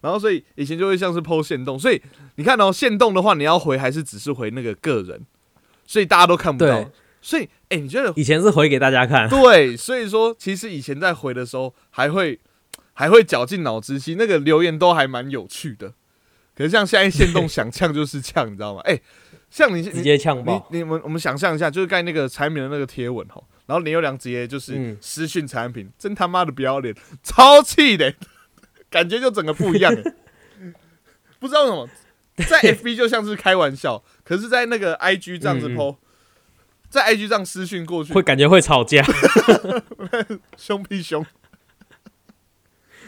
[0.00, 2.00] 然后所以以前就会像是 PO 限动，所以
[2.36, 5.20] 你看哦，限动的话，你要回还是只是回那个个人，
[5.86, 6.90] 所以大家都看不到。
[7.26, 12.38] 所以，哎、你觉得以前是回给大家看， 对，所以说其实以前在回的时候，还会
[12.92, 15.92] 还会绞尽脑汁，其实那个留言都还蛮有趣的。
[16.56, 18.80] 可是像现在限动 想呛就是呛，你知道吗？
[18.84, 19.00] 哎、
[19.50, 28.14] 像你直接呛你爆，你们我们想象一下，就是盖那个柴米的那个贴文吼，然后林宥良直接就是嗯私讯产品，真他妈的不要脸，超气的，
[28.88, 30.02] 感觉就整个不一样欸。
[31.40, 31.88] 不知道为什么，
[32.48, 35.96] 在 FB 就像是开玩笑，可是，在那个 IG 这样子嗯嗯 PO，、
[36.94, 39.04] 在 IG 上私讯过去会，感觉会吵架。
[40.56, 41.26] 凶屁凶。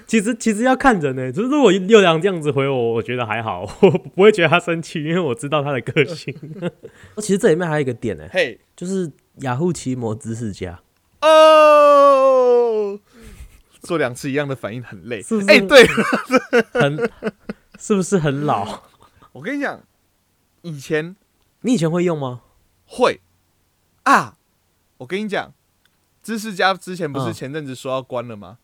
[0.08, 6.32] 其实其实要看人呢，就是如果六良这样子回我，我觉得还好，我不会觉得他生气，因为我知道他的个性。
[7.18, 10.80] 其实这里面还有一个点呢，嘿，就是雅虎奇摩知识家，
[11.20, 12.98] 哦，
[13.80, 15.22] 做两次一样的反应很累。
[15.22, 15.86] 是不是哎、对
[16.72, 17.10] 很
[17.78, 18.82] 是不是很老？
[19.32, 19.80] 我跟你讲，
[20.62, 21.16] 以前
[21.62, 22.42] 你以前会用吗？
[22.84, 23.20] 会
[24.06, 24.36] 啊，
[24.98, 25.52] 我跟你讲，
[26.22, 28.58] 知识家之前不是嗯前阵子说要关了吗？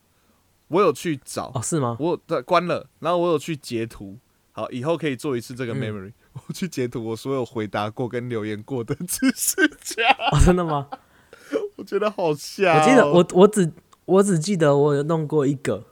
[0.68, 1.96] 我有去找，哦，是吗？
[1.98, 4.18] 我有对关了，然后我有去截图。
[4.52, 6.12] 好，以后可以做一次这个嗯 memory。
[6.46, 10.88] 我去截图我所有回答过跟留言过的知识家，哦，真的吗？
[11.76, 13.72] 我觉得好笑哦、我记得我我只
[14.05, 15.85] 我只记得我有弄过一个，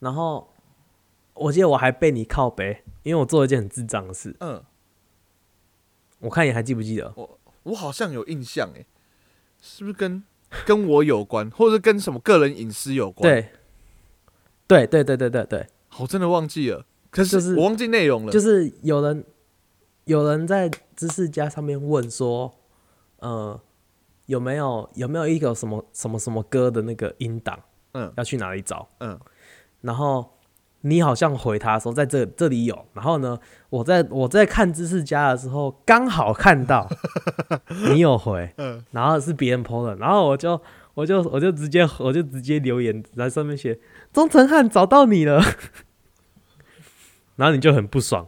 [0.00, 0.52] 然后
[1.34, 4.34] 我记得我还被你靠背，因为我做了一件很智障的事。
[4.40, 4.64] 嗯，
[6.20, 7.12] 我看你还记不记得？
[7.14, 7.38] 我
[7.74, 8.86] 好像有印象诶，
[9.60, 10.22] 是不是跟
[10.66, 13.50] 跟我有关，或者是跟什么个人隐私有关？，对，
[14.66, 15.66] 对对对对对对，
[15.98, 18.32] 我真的忘记了，可就是是我忘记内容了。
[18.32, 19.24] 就是有人
[20.04, 22.52] 有人在知识家上面问说，
[23.18, 23.60] 呃，
[24.26, 27.58] 有没有有没有一个什么什么什么歌的那个音档，
[27.92, 28.88] 嗯要去哪里找？
[28.98, 29.18] 嗯，
[29.80, 30.28] 然后
[30.82, 33.38] 你好像回他说在这这里有，然后呢，
[33.70, 36.88] 我在我在看知识家的时候刚好看到
[37.88, 40.60] 你有回，嗯，然后是别人 PO 的，然后我就
[40.94, 43.78] 我就我就直接我就直接留言在上面写
[44.12, 45.40] 钟成汉找到你了，
[47.36, 48.26] 然后你就很不爽，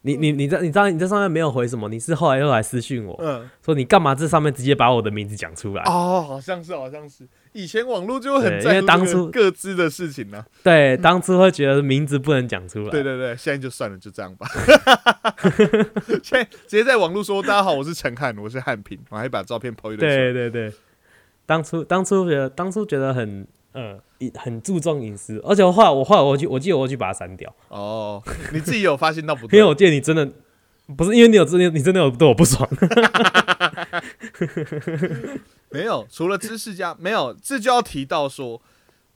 [0.00, 5.82] 你你你在你在你在上面没有回什么，你是后来又来私讯我嗯，说你干嘛这上面直接把我的名字讲出来？
[5.84, 14.46] 哦，好像是，好像是，以前网络就很对在当初各自的事情呢、对，当初会觉得名字不能讲出来，对对对，现在就算了，就这样吧。
[16.22, 20.08] 现在直接在网络说：“大家好，我是陈汉，我是汉平。”我还把照片 PO 一堆。
[20.08, 20.72] 对对对，
[21.44, 29.58] 当初当初觉得当初觉得很呃隐很注重隐私，而且我后来我后来我去我记得我去把它删掉，哦，你自己有发现到不因对？
[29.62, 30.30] 为我记得你真的
[30.96, 32.68] 不是因为你有真的你真的有对我不爽，
[35.70, 38.60] 没有，除了知识家，没有，这就要提到说，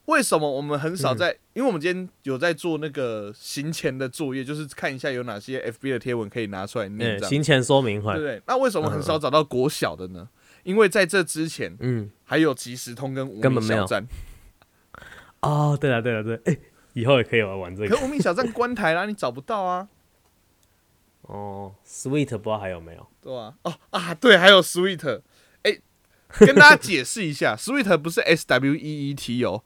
[0.06, 1.36] 为什么我们很少在？
[1.52, 7.28] 因为我们今天有在做那个行前的作业，就是看一下有哪些 FB 的贴文可以拿出来念，嗯，这样。
[7.30, 8.42] 行前说明会，对不对？
[8.46, 10.28] 那为什么很少找到国小的呢？
[10.64, 14.06] 因为在这之前嗯，还有即时通跟无根本没有名小站，
[15.40, 16.58] 哦，对了对了对，哎、
[16.94, 17.94] 以后也可以玩玩这个。
[17.94, 19.88] 可无名小站关台啦，你找不到啊，
[21.26, 23.06] 哦，Sweet 不知道还有没有？
[23.20, 25.22] 对啊、哦啊，对，还有 Sweet，
[25.62, 25.78] 哎、
[26.38, 29.62] 跟大家解释一下， Sweet 不是 S W E E T 哦，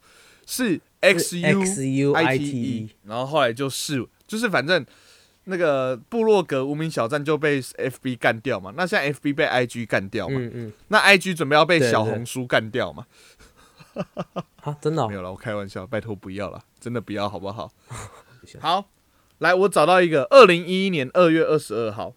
[0.47, 4.85] 是 X U X U I T E，E，然后后来就是就是反正
[5.45, 13.07] 那个部落格无名小站就被 F B 干掉嘛，那现在 F B 被 I G 干掉嘛，嗯嗯，那 I G 准备要被小红书干掉嘛？
[14.63, 15.09] 啊，真的、哦？
[15.09, 17.73] 没，有了，我开玩笑，拜托不要了，真的不要好不好？
[18.61, 18.89] 好，
[19.39, 22.15] 来，我找到一个二零一一年二月二十二号。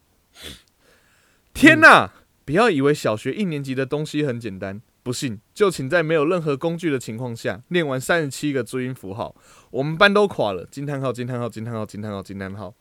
[1.54, 2.14] 天哪！
[2.44, 9.36] 不要以为小学一年级的东西很简单，不信就请在没有任何工具的情况下练完三十七个注音符号。
[9.70, 10.66] 我们班都垮了！
[10.66, 11.14] 惊叹号！
[11.14, 11.48] 惊叹号！
[11.48, 11.86] 惊叹号！
[11.86, 12.22] 惊叹号！
[12.24, 12.74] 惊叹号！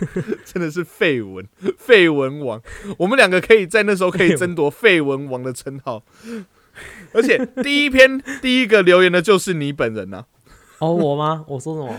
[0.44, 1.46] 真的是废文，
[1.78, 2.60] 废文王。
[2.98, 6.04] 我们两个可以在那时候可以争夺废文王的称号。
[7.12, 10.26] 而且第一篇第一个留言的就是你本人呐、啊，
[10.82, 11.44] 哦，我吗？
[11.46, 11.94] 我说什么？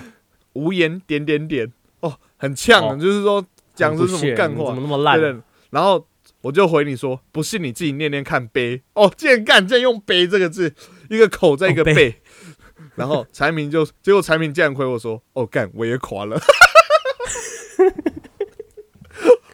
[0.51, 3.43] 无言点点点哦，很呛就是说
[3.73, 5.41] 讲出什么干话怎么，那么烂？
[5.69, 6.05] 然后
[6.41, 10.75] 我就回你说，不信你自己念念看悲哦，竟然干，竟然用悲这个字，
[11.09, 12.21] 一个口在一个哦背。
[12.95, 16.37] 然后柴明就结果柴明竟然回我说，哦干，我也垮了。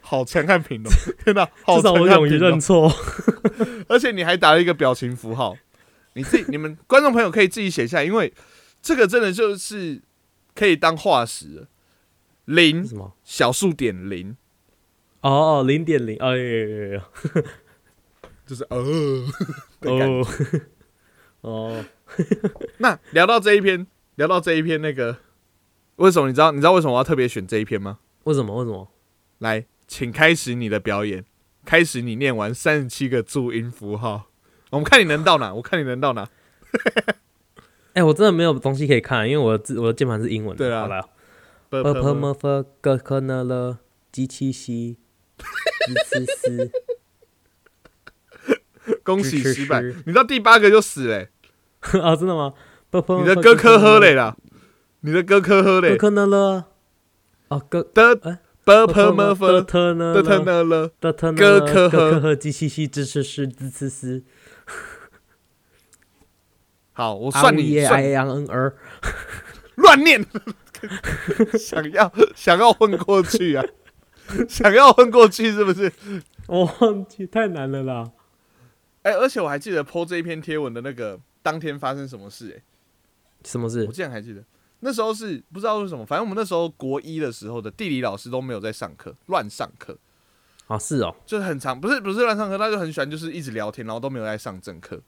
[0.02, 0.90] 好强悍平哦，
[1.24, 2.92] 天哪，好 至少陈汉我勇于平哦认错。
[3.88, 5.56] 而且你还打了一个表情符号，
[6.14, 8.34] 你自己你们观众朋友可以自己写下来，因为
[8.82, 10.02] 这个真的就是
[10.56, 11.68] 可以当化石了。
[12.46, 13.16] 零什么？
[13.24, 14.36] 小数点零，
[15.22, 17.02] 哦哦，零点零，哎呦呦
[18.48, 18.78] 就是呃
[19.80, 20.62] 的感呦觉。
[21.42, 21.86] 哦 哦，
[22.80, 25.18] 那聊到这一篇，聊到这一篇那个，
[25.98, 28.00] 为什么你知道你知道为什么我要特别选这一篇吗？
[28.24, 28.56] 为什么？
[28.58, 28.92] 为什么？
[29.38, 31.24] 来，请开始你的表演，
[31.64, 34.32] 开始你念完三十七个注音符号，
[34.72, 36.28] 我们看你能到哪，我看你能到哪。
[38.00, 40.66] 哎、我真的没有东西可以看，因为我的字我的键盘是英文的。
[40.66, 40.82] 对啊。
[40.82, 41.02] 好来
[41.70, 43.78] b，p p m f g k n l
[44.12, 44.98] 机器
[49.04, 51.30] 恭喜失败是，你到第八个就死嘞、
[51.82, 52.54] s 啊，真的吗？
[52.92, 54.36] 你的哥科喝嘞啦，
[55.02, 55.92] 你的哥科喝嘞。
[55.92, 56.64] G，k n l
[57.50, 64.24] 哦，哥的哎 b p m f 的特呢的特呢了，的特呢哥科呵哥科和机器西支持是支持是
[67.00, 68.74] 好，我啊算你算 i n r
[69.80, 70.22] 乱念，
[71.58, 73.64] 想要想要混过去啊，
[74.50, 75.90] 想要混过去是不是？
[76.48, 78.12] 我忘记太难了啦。
[79.04, 82.62] 哎、而且我还记得 PO 这一篇贴文的那个当天发生什么事、哎，
[83.46, 83.94] 什么事我？
[83.94, 84.44] 竟然还记得，
[84.82, 89.98] 那时候是不知道为什么，反正我们那时候国一的时候的地理老师都没有在上课，乱上课，
[90.68, 95.02] 啊，是哦，就是很长，不是不是乱上课，他就很喜欢就是一直聊天，然后都没有在上正课。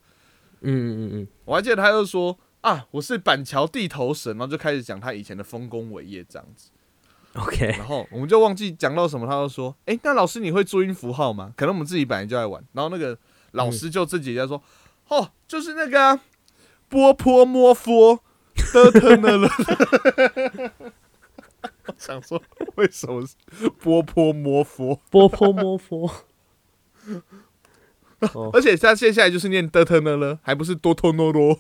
[0.62, 6.70] 嗯嗯嗯嗯，我还记得他就说啊，我是板桥地头神，然后就开始讲他以前的丰功伟业这样子。
[7.34, 13.18] OK，然后我们就忘记讲到什么，他就说：“哎、那老师你会注音符号吗？”可能我们自己本来就爱玩，然后那个
[13.52, 14.62] 老师就自己在说
[15.08, 16.20] ：“哦，就是那个啊
[16.90, 18.20] 波坡摸佛
[18.74, 19.50] 的特呢了。
[21.88, 22.42] ”我想说，
[22.76, 23.36] 为什么是
[23.80, 25.00] 波坡摸佛？
[25.10, 26.12] 波波摩佛。
[28.34, 31.60] 哦， 而且他接下来就是念的特呢了，还不是多托诺罗。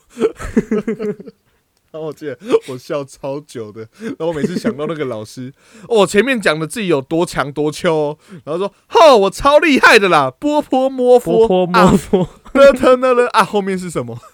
[1.91, 2.37] 然后我记得
[2.69, 5.51] 我笑超久的，然后我每次想到那个老师，
[5.89, 12.29] 哦，前面讲的自己有多强多秋、哦，然后说，吼，我超厉害的啦，波波摸佛，波波摩啊，佛。
[12.53, 13.27] 的特呢了。
[13.29, 14.17] 啊，后面是什么？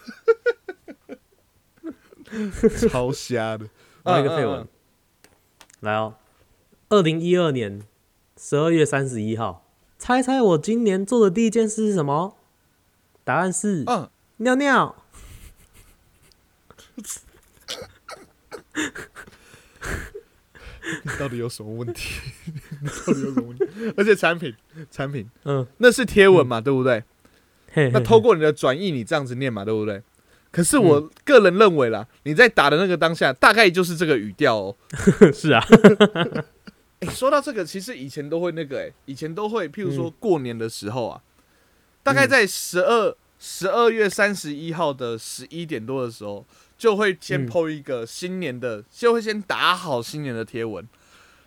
[2.90, 3.66] 超瞎的。
[4.04, 4.68] 那一个绯闻嗯嗯嗯，
[5.82, 6.14] 来哦，
[6.90, 7.82] 二零一二年
[8.40, 9.67] 十二月三十一号，
[9.98, 12.36] 猜猜我今年做的第一件事是什么？
[13.24, 14.96] 答案是嗯，尿尿。
[21.04, 22.22] 你到底有什么问题？
[22.82, 23.66] 你到底有什么问题？
[23.98, 24.56] 而且产品
[24.90, 27.04] 产品嗯，那是贴文嘛，对不对？
[27.74, 30.02] 嘿嘿那透过你的转译，你这样子念嘛，对不对？
[30.50, 34.76] 可是我个人认为啦，你在打的那个当下，大概就是这个语调哦。
[35.34, 35.62] 是啊，
[37.08, 41.22] 哎、说到这个，其实以前都会那个、哎，以前都会，譬如说过年的时候啊，
[42.04, 46.46] 大概在十二十二月三十一号的十一点多的时候，
[46.78, 47.50] 就会先嗯。
[47.50, 50.88] PO 一个新年的，就会先打好新年的贴文，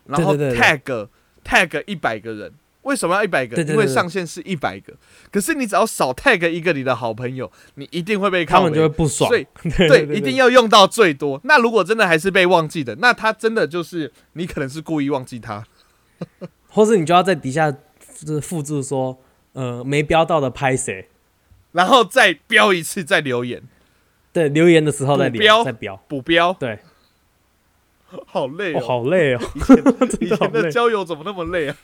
[0.07, 1.09] 然后 tag
[1.45, 2.53] tag 一百个人。
[2.83, 3.63] 为什么要一百个？
[3.63, 4.93] 因为上限是一百个。
[5.31, 9.39] 可是你只要少 tag 一个你的好朋友，你一定会被他们就会不爽所。
[9.39, 10.41] 以 对对，一定。
[10.41, 11.39] 要用到最多。
[11.45, 15.63] 那如果真的还是被忘记的，那他真的就是你可能是故意忘记他。
[16.69, 19.19] 或是你就要在底下就是附注说，
[19.53, 21.09] 呃，没标到的拍谁？
[21.73, 23.63] 然后再标一次，再留言
[24.33, 25.97] 对，留言的时候再补标留，再标。
[26.09, 26.79] 补标，对，
[28.27, 28.87] 好累哦，哦。
[28.87, 29.41] 好累哦。
[29.55, 29.77] 以前
[30.21, 31.77] 以的好累前的交友怎么那么累啊？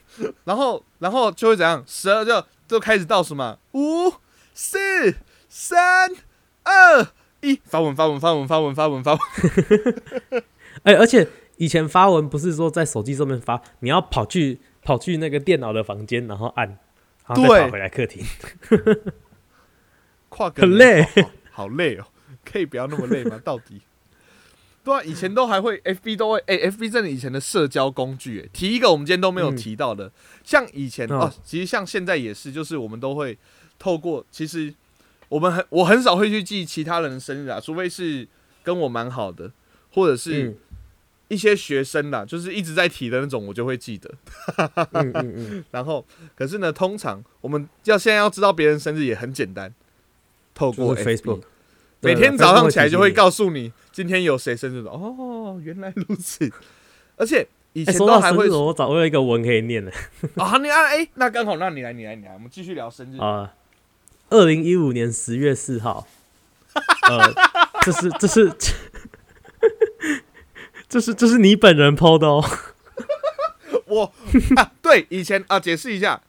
[0.45, 1.83] 然后然后就会怎样？
[1.87, 4.13] 十二就就开始倒数嘛，五、
[4.53, 5.15] 四、
[5.49, 6.11] 三、
[6.65, 7.07] 二、
[7.41, 9.21] 一，发文发文发文发文发文发文。
[10.83, 16.69] 哎、而且以前发文不是说在手机上面发，你要跑去跑去那个电脑的房间，然后按，
[17.27, 18.25] 然后再对跑回来客厅，
[20.29, 21.03] 跨个很累。
[21.03, 22.05] 好好累哦，
[22.45, 23.41] 可以不要那么累吗？
[23.43, 23.81] 到底？
[24.87, 29.57] 对啊，以前都还会，FB 都会，哎、f b 真的以前的社交工具，哎，提一个我们今天都没有嗯。
[29.57, 30.13] 提到的，
[30.45, 31.19] 像以前、嗯。
[31.19, 33.37] 哦，其实像现在也是，就是我们都会
[33.81, 34.73] 透过，其实
[35.29, 38.29] 我们很我很少会去记其他人的生日啊，除非是
[38.63, 39.51] 跟我蛮好的，
[39.91, 40.57] 或者是嗯。
[41.29, 44.09] 一些学生啦，就是一直在提的那种，我就会记得。
[44.93, 46.07] 嗯嗯嗯， 然后，
[46.37, 49.75] 可是呢，通常我们要现在要知道别人生日也很简单，
[50.55, 51.43] 透过就是 FB Facebook，
[52.07, 53.11] 每天早上起来就会。
[53.11, 54.91] 告诉你今天有谁生日的。
[54.91, 56.51] 哦，原来如此。
[57.17, 59.91] 而且以前都还会说我找我有一个文可以念的
[60.37, 63.19] 啊，你啊，哎，那刚好，那你来，你来，你来，我们继续聊生日。
[63.19, 63.53] 啊。
[64.29, 66.07] 二零一五年十月四号，
[67.09, 67.33] 呃，
[67.83, 68.53] 这是这是
[70.89, 72.45] 这是这是你本人 PO 的哦。
[73.87, 74.13] 我
[74.57, 76.21] 啊，对，以前啊，解释一下，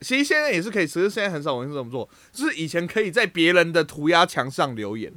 [0.00, 2.08] 其实现在也是可以，只是现在很少人是这么做。
[2.32, 5.12] 就是以前可以在别人的涂鸦墙上留言，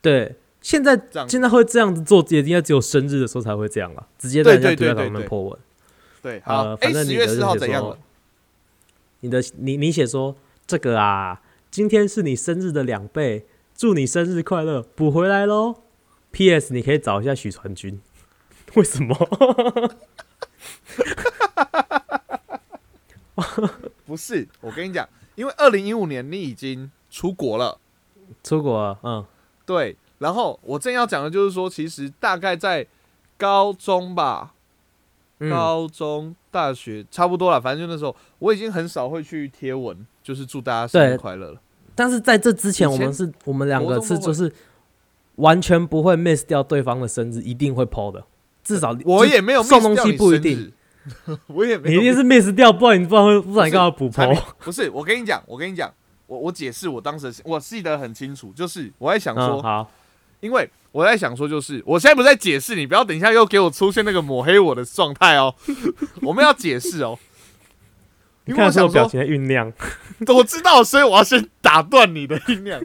[0.00, 0.98] 对，现在
[1.28, 5.58] 现在会这样子做，也应该只有生日的时候才会这样了，直接在人家对对涂鸦墙上面对对 po 文。
[6.22, 7.98] 对，好呃，，哎，反正你十月四号怎样了？
[9.20, 10.36] 你的你你写说
[10.66, 11.40] 这个啊，
[11.70, 13.46] 今天是你生日的两倍，
[13.76, 15.82] 祝你生日快乐，补回来喽。
[16.32, 16.74] P.S.
[16.74, 17.98] 你可以找一下许传君，
[18.74, 19.16] 为什么？
[24.06, 27.78] 不是，我跟你讲，因为二零一五年你已经出国了。
[28.42, 29.24] 出国了，嗯，
[29.64, 32.86] 对，然后我正要讲的就是说，其实大概在
[33.36, 34.54] 高中吧，
[35.38, 35.50] 嗯。
[35.50, 41.60] 高中、大学差不多了，反正就那时候，我已经很少会去贴文，就是祝大家生日快乐了。
[41.94, 44.52] 但是在这之前，我们是我们两个是就是
[45.36, 48.24] 完全不会 miss 掉对方的生日，一定会 PO 的，
[48.64, 50.72] 至少我也没有送东西不一定，
[51.48, 54.44] 我也没你一定是 miss 掉，不然你不然会不然你干嘛补产品 PO？
[54.60, 55.92] 不是，我跟你讲，我跟你讲，
[56.26, 59.90] 我我解释我当时我记得很清楚，就是我在想嗯，说，好，
[60.40, 65.54] 因为我在想说，就是我现在不是在解释，你不要等一下又给我出现那个抹黑我的状态哦，
[66.22, 67.18] 我们要解释哦。
[68.48, 69.72] 你看因为我想表情在酝酿，
[70.28, 72.80] 我知道，所以我要先打断你的酝酿。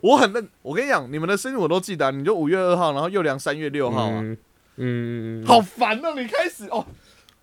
[0.00, 4.38] 我很认，我跟你讲，你们的生日我都记得啊、你就五月二号，然后又良三月六号啊，嗯
[4.76, 6.14] 嗯，嗯好烦哦！
[6.16, 6.86] 你开始哦，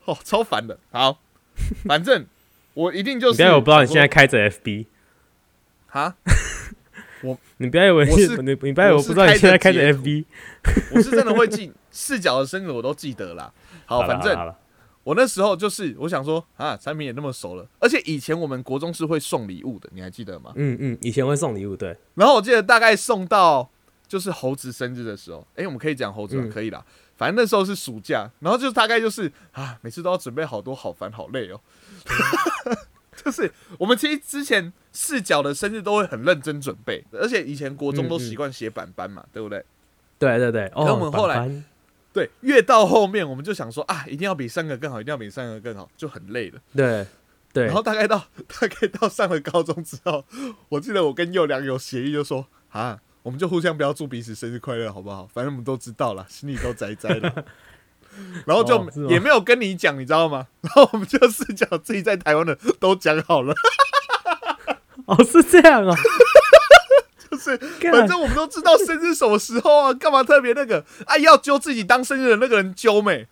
[0.06, 0.80] 哦，超烦的。
[0.92, 1.20] 好，
[1.86, 2.26] 反正
[2.74, 4.86] 我一定就是你不要以为我不知道你现在开着 FB，
[5.88, 6.16] 哈，
[7.24, 10.26] 我 你不要以为我是你你不要以为我不知道你现在开着 FB。
[10.94, 13.52] 我是真的会记 视角的生日，我都记得啦。
[13.86, 14.54] 好，了反正
[15.04, 20.52] 我那时候就是我想说啊，产品也那么熟了，而且以前我们国中是会送礼物的，你还记得吗？
[20.56, 23.70] 嗯嗯，以前会送礼物，对，然后我记得大概送到
[24.08, 26.44] 就是猴子生日的时候，诶，我们可以讲猴子吗？
[26.46, 26.84] 嗯可以啦。
[27.18, 31.60] 反正那时候是暑假，然后就大概就是啊，每次都要准备好多，好烦，好累哦。
[33.24, 39.64] 就是我们其实之前四角的生日都会很认真准备，而且以前国中都习惯写板板嘛，对不对？
[40.20, 40.62] 对对对。
[40.76, 41.50] 然后我们后来
[42.14, 46.60] 对，越到后面我们就想说啊，一定要比上个更好，一定要比上个更好，就很累了。
[46.76, 47.06] 对
[47.54, 50.24] 对然，后大概到大概到上了高中之后，
[50.70, 55.28] 我记得我跟佑良有协议，就说啊，我们就互相不要祝彼此生日快乐，好不好？
[55.34, 57.44] 反正我们都知道了，心里都宅宅的。
[58.46, 60.46] 然后就哦也没有跟你讲，你知道吗？
[60.62, 63.56] 然后我们就四角自己在台湾的都讲好了，
[65.06, 65.96] 哦，是这样哦，
[67.32, 67.58] 就是
[67.92, 70.86] 反正我们都知道生日什么时候啊，干嘛特别那个？
[71.08, 73.28] 哎、要揪自己当生日的那个人揪没？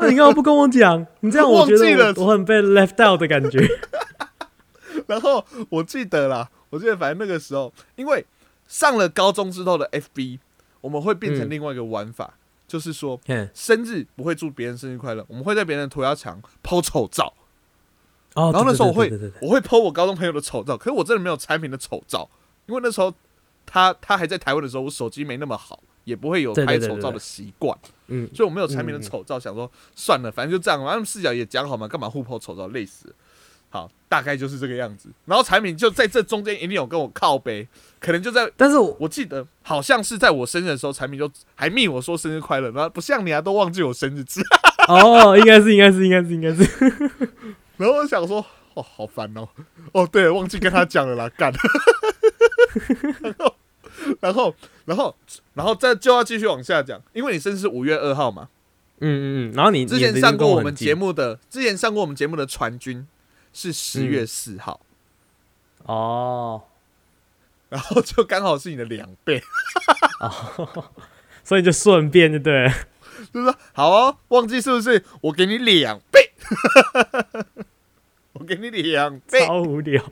[0.00, 1.06] 那你干嘛不跟我讲？
[1.20, 3.68] 你这样我觉忘记了我很被 left out 的感觉。
[5.06, 8.24] 然后我记得啦，我记得反正那个时候，因为
[8.72, 10.38] 上了高中之后的 FB，
[10.80, 13.20] 我们会变成嗯另外一个玩法，就是说
[13.52, 17.34] 生日不会祝别人生日快乐，我们会在别人的涂鸦墙抛丑照。
[18.32, 19.12] 哦，然后那时候我会
[19.42, 22.26] 我会 po 我高中朋友的丑照，可是我真的没有产品的丑照，
[22.64, 23.12] 因为那时候
[23.66, 33.14] 他他还在台湾的时候，我手机没那么好，也不会有拍丑照的习惯，嗯，所以我没有产品的丑照，想说算了，反正就这样，反正他们视角也讲好嘛，干嘛互 po 丑照，累死了。
[33.72, 35.08] 好，大概就是这个样子。
[35.24, 37.66] 然后产品就在这中间一定有跟我靠背，
[37.98, 44.42] 可能就在但是我我记得好像是在我生日的时候，产品就还密我说生日快乐，然后不像你啊，都忘记我生日字。
[44.88, 46.62] 哦，应该是应该是应该是应该是，
[47.78, 48.44] 然后我想说，
[48.74, 49.48] 哦，好烦哦，
[49.92, 51.52] 哦，对，忘记跟他讲了啦， 干。
[53.22, 53.54] 然后，
[54.20, 54.54] 然后，
[54.84, 55.16] 然后，
[55.54, 58.48] 然后再就要继续往下讲，因为你生日是五月二号嘛，
[59.00, 63.06] 嗯嗯嗯，然后你之前上过我们节目的，之前上过我们节目的传军
[63.52, 64.80] 是十月四号，
[65.84, 66.62] 哦
[67.68, 69.42] 然后就刚好是你的两倍，
[70.20, 70.92] 哦，
[71.42, 72.72] 所以就顺便就对了，
[73.32, 75.02] 就是说好哦，忘记是不是？
[75.22, 76.32] 我给你两倍，
[78.34, 80.02] 我给你两倍，超无聊。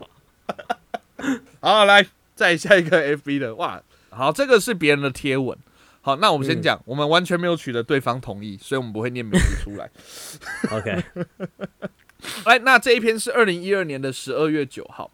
[1.61, 5.59] 好，来再下一个 FB 的哇，好，这个是别人的贴文。
[6.01, 9.91] 好，那我们先嗯讲，我们完全没有取得对方同意，所以我们不会念名字出来。
[10.71, 11.05] OK，
[12.45, 15.11] 哎，那这一篇是二零一二年的十二月九号，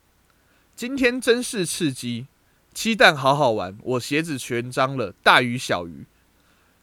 [0.74, 2.26] 今天真是刺激，
[2.72, 6.06] 鸡蛋好好玩，我鞋子全脏了，大鱼小鱼。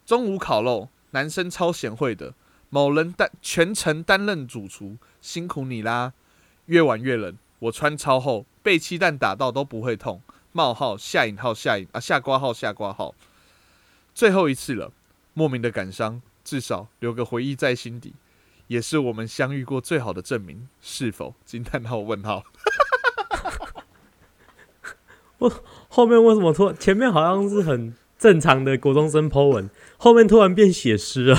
[0.06, 2.34] 中午烤肉，男生超贤惠的，
[2.70, 6.14] 某人担全程担任主厨，辛苦你啦。
[6.66, 10.22] 越晚越冷，我穿超厚，被鸡蛋打到都不会痛。
[10.52, 13.16] 冒号下引号下引啊下挂号下挂号，
[14.14, 14.92] 最后一次了，
[15.34, 18.14] 莫名的感伤，至少留个回忆在心底。
[18.68, 21.36] 也是我们相遇过最好的证明，是否？
[21.46, 22.44] 惊叹号问号。
[25.40, 25.52] 我
[25.90, 31.38] 后面为什么突然前面好像是很正常的国中生 po 文，后面突然变写诗了？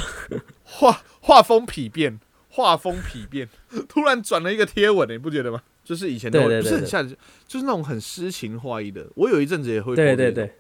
[0.63, 2.21] 画画风丕变，
[2.51, 3.49] 画风丕变，
[3.89, 5.63] 突然转了一个贴文，你不觉得吗？
[5.83, 7.09] 就是以前都对对对对不是很像，
[7.47, 9.07] 就是那种很诗情画意的。
[9.15, 10.55] 我有一阵子也会，对对，对，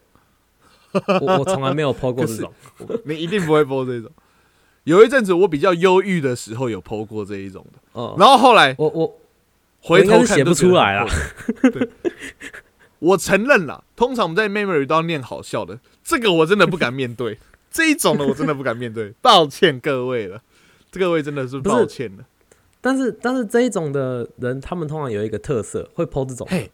[0.93, 2.53] 我我从来没有 po 过这种。
[3.05, 4.11] 你一定不会播这种。
[4.85, 9.19] 有一阵子我比较忧郁的时候有 PO 过这一种的，嗯，然后后来我我
[9.81, 11.07] 回头写不出来了。
[11.73, 11.89] 对，
[13.01, 17.39] 我承认了，通常我们在 memory 都要念好笑的，这个我真的不敢面对，
[17.71, 20.43] 这一种的我真的不敢面对， 抱歉各位了，
[20.93, 22.25] 各位真的是抱歉了。
[22.81, 26.47] 但是但是这一种的人，他们通常有一个特色，会 po 这种。
[26.51, 26.71] 嘿，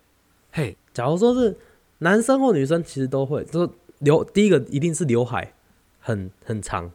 [0.50, 1.56] 嘿，假如说是
[1.98, 5.54] 男生或女生，其实都会，就是留第一个一定是刘海
[6.00, 6.90] 很很长，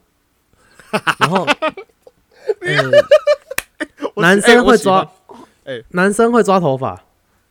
[1.20, 1.46] 然后
[2.62, 2.92] 呃，
[4.16, 5.12] 男生会抓，
[5.66, 5.82] 哎。
[5.90, 7.04] 男生会抓头发，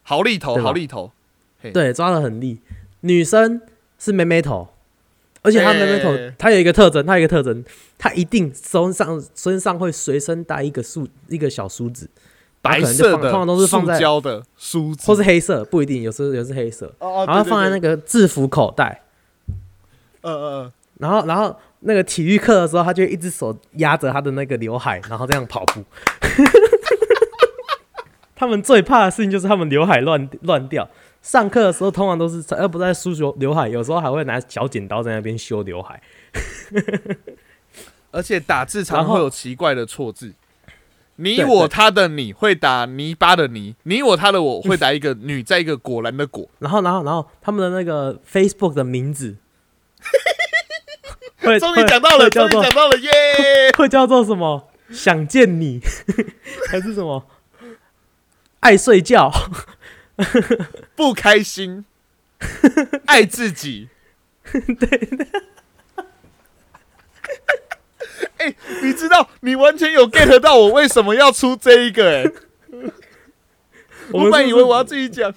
[0.02, 1.10] 好利头，好利头，
[1.72, 2.60] 对，抓的很利。
[3.00, 3.60] 女生
[3.98, 4.68] 是妹妹头，
[5.42, 7.64] 而且她妹妹头哎，她有一个特征，她有一个特征，
[7.98, 12.08] 她一定身上身上会随身带一个梳一个小梳子，
[12.62, 19.02] 白色的，通常都是放在胶的梳子，或是黑色，不一定，有时候有是黑色，哦然后放在那个，个制服口袋，
[20.22, 21.54] 呃呃，然后然后
[21.86, 25.84] 那个体育课的时候，他就一只手压着他的那个刘海，然后这样跑步。
[28.36, 30.88] 他们最怕的事情就是他们刘海乱乱掉。
[31.22, 36.02] 上课的时候通常都是要不在梳修刘海，有时候还会拿小剪刀在那边修刘海。
[38.10, 40.34] 而且打字常会有奇怪的错字。
[41.16, 49.36] 你我他的你会打泥巴的泥，你我他的我会打一个 女在一个果然的果，然后然后然后他们的那个 Facebook 的名字
[51.44, 53.10] 会终于讲到了，终会叫做于讲到了，耶！
[53.76, 54.70] 会叫做什么？
[54.90, 55.80] 想见你，
[56.68, 57.26] 还是什么？
[58.60, 59.32] 爱睡觉，
[60.94, 61.84] 不开心，
[63.06, 63.88] 爱自己。
[64.52, 65.08] 对。
[68.38, 72.24] 哎、你知道，你完全有 get 到我为什么要出这一个、哎，
[74.12, 75.32] 我本来以为我要自己讲，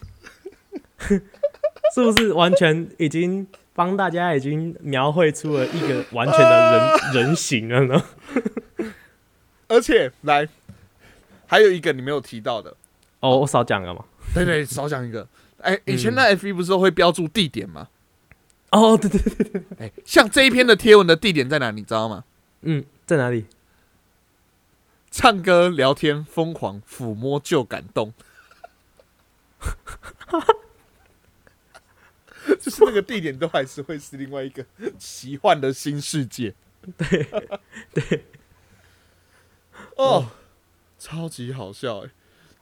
[1.96, 3.48] 是不是完全已经
[3.78, 8.04] 帮大家已经描绘出了一个完全的人 人形了呢？
[9.70, 10.50] 而且来，
[11.46, 12.76] 还有一个你没有提到的，
[13.20, 14.04] 哦，我少讲了嘛。
[14.34, 15.28] 对对，少讲一个。
[15.60, 17.90] 哎、以前嗯那 F 1不是都会标注地点吗？
[18.72, 21.70] 哦，对对对对，哎、像这一篇的贴文的地点在哪？
[21.70, 22.24] 你知道吗？
[22.62, 23.46] 嗯，在哪里？
[25.12, 28.12] 唱歌、聊天、疯狂、抚摸就感动，
[32.60, 34.66] 就是那个地点都还是会是另外一个
[34.98, 36.54] 奇幻的新世界。
[36.98, 37.28] 对
[37.94, 38.26] 对，
[39.98, 40.26] 哦，
[40.98, 42.10] 超级好笑哎、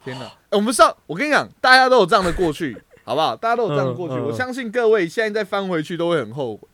[0.04, 0.26] 天哪！
[0.26, 2.76] 哎我们上，我跟你讲，大家都有这样的过去，
[3.06, 3.36] 好不好？
[3.36, 6.68] 大家都有这样的过去，嗯嗯我相信各位现在再翻回去都会很后悔。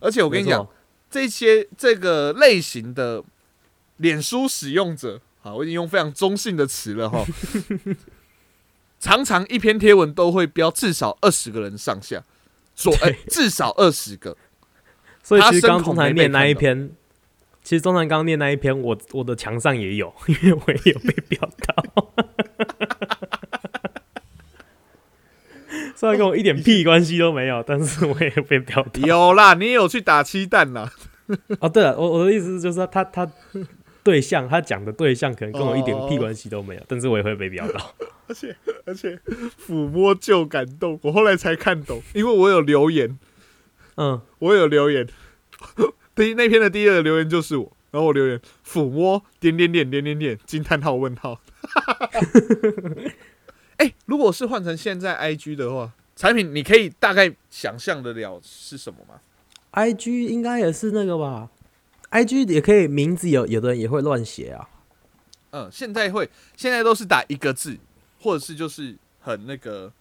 [0.00, 0.66] 而且我跟你讲
[1.10, 3.22] 这些这个类型的
[3.98, 7.24] 脸书使用者，好，我已经用非常中性的词了哈。
[8.98, 12.24] 常常一篇贴文都会标至少二十个人上下，
[13.28, 14.36] 至少二十个。
[15.22, 16.90] 所以其实刚刚中才念那一篇，
[17.62, 22.12] 其实中南刚念那一篇，我我的墙上也有，因为我也有被 标到。
[25.96, 29.00] 虽然跟我一点屁关系都没有，但是我也被标到。
[29.06, 30.92] 有啦，你也有去打鸡蛋啦。
[31.60, 33.26] 哦，对了，我我的意思就是说他他
[34.04, 37.94] 对象他讲的对象可能跟我一点哦屁关系都没有，但是我也会被标到。
[38.28, 39.18] 而且而且
[39.66, 43.18] 抚摸就感动，我后来才看懂，因为我有留言，
[43.96, 45.08] 嗯，我有留言。
[46.14, 51.40] 第一那篇的第一个留言就是我，然后我留言抚摸点点点点点点惊叹号问号。
[53.78, 59.20] 哎、如果是换成现在 IG 的话，产品你可以大概想象得了是什么吗
[59.72, 61.50] ？I G 应该也是那个吧
[62.14, 64.68] ？I G 也可以名字有有的人也会乱写啊。
[65.50, 67.76] 嗯，现在会，现在都是打一个字，
[68.20, 69.92] 或者是就是很那个，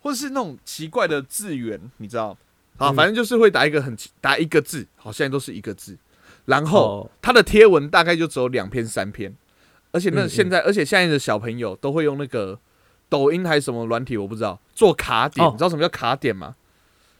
[0.00, 2.36] 或者是那种奇怪的字源，你知道？
[2.78, 5.96] 啊，嗯反正就是会打一个很奇打一个字，好，现在都是一个字。
[6.46, 9.32] 然后哦它的贴文大概就只有两篇三篇，
[9.92, 12.58] 而且那嗯嗯现在，而且现在的小朋友都会用那个
[13.08, 16.56] 抖音还是什么软体，我不知道做卡点，哦你知道什么叫卡点吗？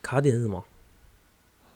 [0.03, 0.64] 卡点是什么？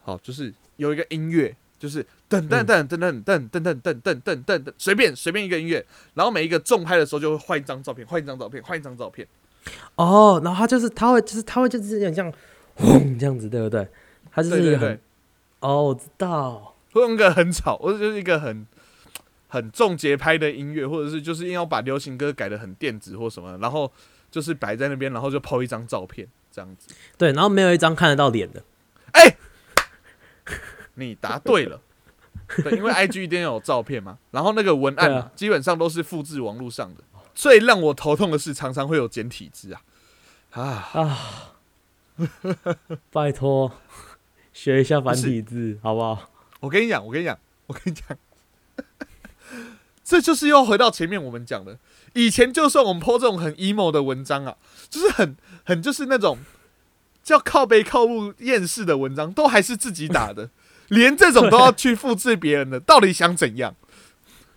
[0.03, 9.27] 好，就是有一个音乐，就是噔噔噔噔噔噔噔噔噔噔噔噔噔，随便随便一个音乐，然后每一个重拍的时候就会换一张照片，换一张照片，换一张照片。
[9.97, 12.33] 哦，然后他就是他会就是他会就是有点像
[12.75, 13.89] 轰这样子，对不对？
[14.31, 15.01] 他就是一个很
[15.61, 16.75] 哦，我知道。
[16.93, 18.67] 会用一个很吵，或者就是一个很
[19.49, 23.93] 很重节拍的音乐，或者是就是硬要把流行歌改的很电子或什么，然后
[24.31, 26.95] 就是摆在那边，然后就 PO 一张照片这样子。
[27.19, 28.63] 对，然后没有一张看得到脸的。
[30.97, 31.81] 你答对了，
[32.63, 37.03] 对，因为 IG 一定要有照片嘛，然后那个文案基本上都是复制网络上的。
[37.35, 39.83] 最让我头痛的是，常常会有简体字啊。
[40.53, 40.63] 啊！
[40.95, 41.19] 啊，
[43.13, 43.71] 拜托，
[44.55, 46.31] 学一下繁体字好不好？
[46.61, 48.17] 我跟你讲，我跟你讲，我跟你讲，
[50.03, 51.79] 这就是又回到前面我们讲的，
[52.15, 54.57] 以前就算我们 PO 这种很 emo 的文章啊，
[54.89, 56.39] 就是很很就是那种
[57.23, 60.49] 叫靠背靠步厌世的文章，都还是自己打的，
[60.89, 63.75] 连这种都要去复制别人的，到底想怎样？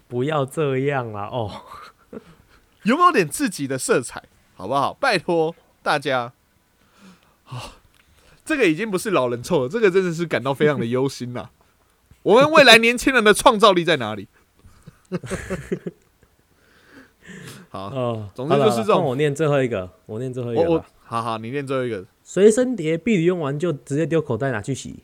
[0.08, 1.30] 不要这样啦！
[1.32, 1.64] 哦，
[2.84, 4.24] 有没有点自己的色彩，
[4.56, 4.94] 好不好？
[4.94, 6.34] 拜托大家。
[7.44, 7.74] 好、
[8.46, 11.50] 这个已经不是老人臭了，这个真的是感到非常的忧心呐、
[12.24, 14.28] 我们未来年轻人的创造力在哪里？
[17.70, 20.84] 好， 哦，总之就是这种我念最后一个，我念最后一个。
[21.04, 22.06] 好好，你念最后一个。
[22.24, 25.04] 随身碟必须用完就直接丢口袋拿去洗，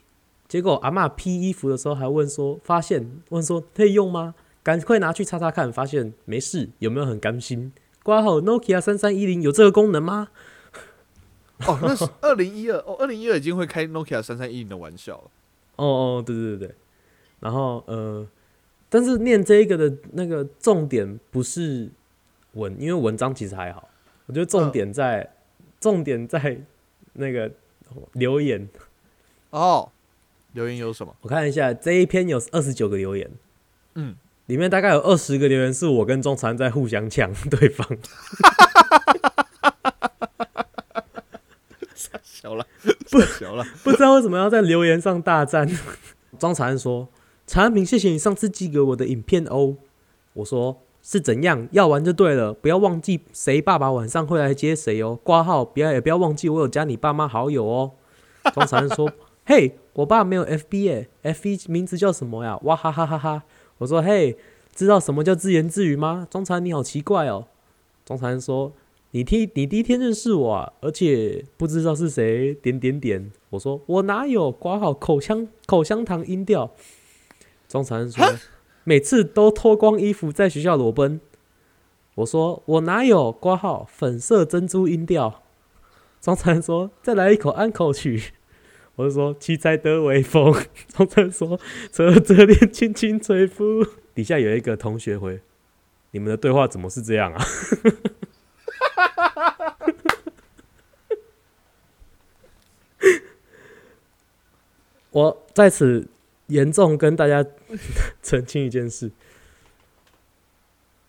[0.55, 4.33] 结果阿嬷披衣服的时候还问说，发现问说可以用吗？
[4.63, 7.73] 赶快拿去擦擦看，发现没事，有没有很甘心？
[8.03, 10.29] 挂号 Nokia 三三一零有这个功能吗？
[11.67, 15.23] 哦，那是二零一二哦，二零一二已经会开 Nokia 三三一零的玩笑了。
[15.75, 16.75] 哦哦，对对对对，
[17.41, 18.25] 然后呃，
[18.87, 21.89] 但是念这个的那个重点不是
[22.53, 23.89] 文，因为文章其实还好，
[24.27, 25.29] 我觉得重点在、
[25.81, 26.61] 重点在
[27.11, 27.51] 那个
[28.13, 28.69] 留言。
[29.49, 29.91] 哦，
[30.55, 31.13] 留言有什么？
[31.21, 33.29] 我看一下这一篇有二十九个留言，
[33.95, 37.85] 嗯，里面大概有二十个留言是我跟钟禅在互相抢 对方。
[42.23, 42.65] 小了，
[43.11, 43.65] 不小了。
[43.83, 45.67] 不知道为什么要在留言上大战。
[46.39, 47.09] 庄禅说
[47.47, 49.75] ：“产品，谢谢你上次寄给我的影片哦。”
[50.33, 51.67] 我说：“是怎样？
[51.71, 55.19] 要玩就对了，不要忘记谁爸爸晚上会来接谁哦。
[55.23, 57.91] 挂号，不要也不要忘记我有加你爸妈好友哦。”
[58.53, 59.11] 庄禅说
[59.45, 62.57] ：“嘿，我爸没有 FB 耶，FB 名字叫什么呀？
[62.63, 63.43] 哇哈哈哈哈！”
[63.77, 64.35] 我说：“嘿，
[64.73, 67.47] 知道什么叫自言自语吗？”庄禅你好奇怪哦。
[68.03, 68.73] 庄禅说
[69.11, 73.31] ：“你第你第一天认识我啊，而且不知道是谁，点点点。
[73.51, 76.71] 我说我哪有挂好口香口香糖音调。
[77.67, 78.25] 庄禅说
[78.83, 81.21] 每次都脱光衣服在学校裸奔。
[82.15, 85.43] 我说我哪有挂号粉色珍珠音调。
[86.19, 88.33] 庄禅说再来一口安口曲。
[88.95, 90.53] 我就说七彩的微风，
[90.87, 91.59] 从这说
[91.91, 93.85] 侧着脸轻轻吹拂。
[94.13, 95.41] 底下有一个同学回：
[96.11, 97.45] 你们的对话怎么是这样啊？
[105.11, 106.07] 我在此
[106.47, 107.45] 严重跟大家
[108.23, 109.11] 澄清一件事，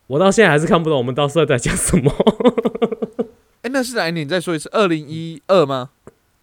[0.07, 2.11] 我到现在还是看不懂我们到时候在讲什么。
[3.61, 4.25] 哎，那是哪一年？
[4.25, 5.91] 你再说一次，二零一二吗？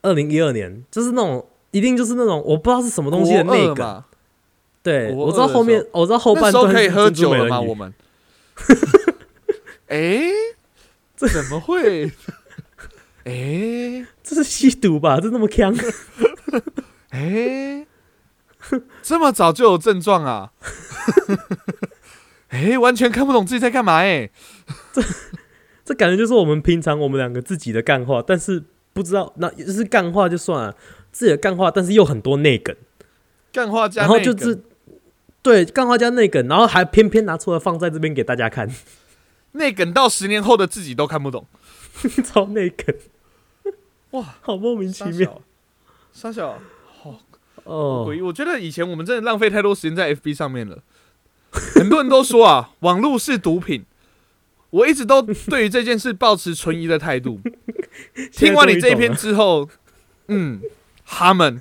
[0.05, 4.05] 二零一二年，就是那种一定就是那种我不知道是什么东西的那个。
[4.83, 7.59] 对，我知道后面我知道后半段可以喝酒了吗？
[7.59, 7.93] 我们？
[9.89, 10.23] 哎，
[11.17, 12.13] 这怎么会？
[13.25, 15.19] 哎这是吸毒吧？
[15.19, 15.75] 这那么呛？
[17.09, 17.87] 哎，
[19.03, 20.53] 这么早就有症状啊？
[22.49, 24.31] 哎，完全看不懂自己在干嘛哎。
[24.93, 25.03] 这
[25.85, 30.77] 这感觉就是我们平常我们两个自己的干话，但是不知道那就是干话就算了，
[31.13, 32.75] 自己的干话，但是又很多内梗，
[33.53, 34.63] 干话加然后就是
[35.43, 38.73] 对干话加内梗，然后还偏偏拿出来放在这边给大家看，
[39.53, 41.47] 内梗到十年后的自己都看不懂。
[42.25, 42.97] 超内梗，
[44.13, 45.43] 哇，好莫名其傻妙
[46.13, 46.59] 小，傻小，
[47.65, 48.23] 哦诡异。
[48.23, 50.79] 我觉得以前我们真的浪费太多时间在 FB 上面了。
[51.51, 53.85] 很多人都说啊，网络是毒品。
[54.75, 57.41] 我一直都对于这件事保持存疑的态度。
[58.33, 59.69] 听完你这一篇之后，
[60.27, 60.61] 嗯，
[61.07, 61.61] 他们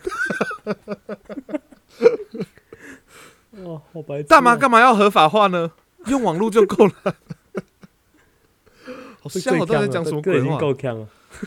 [3.51, 5.72] 哇，好白痴啊，大妈干嘛要合法化呢？
[6.07, 6.93] 用网络就够了。
[9.22, 10.59] 好这像我到底在讲什么鬼话？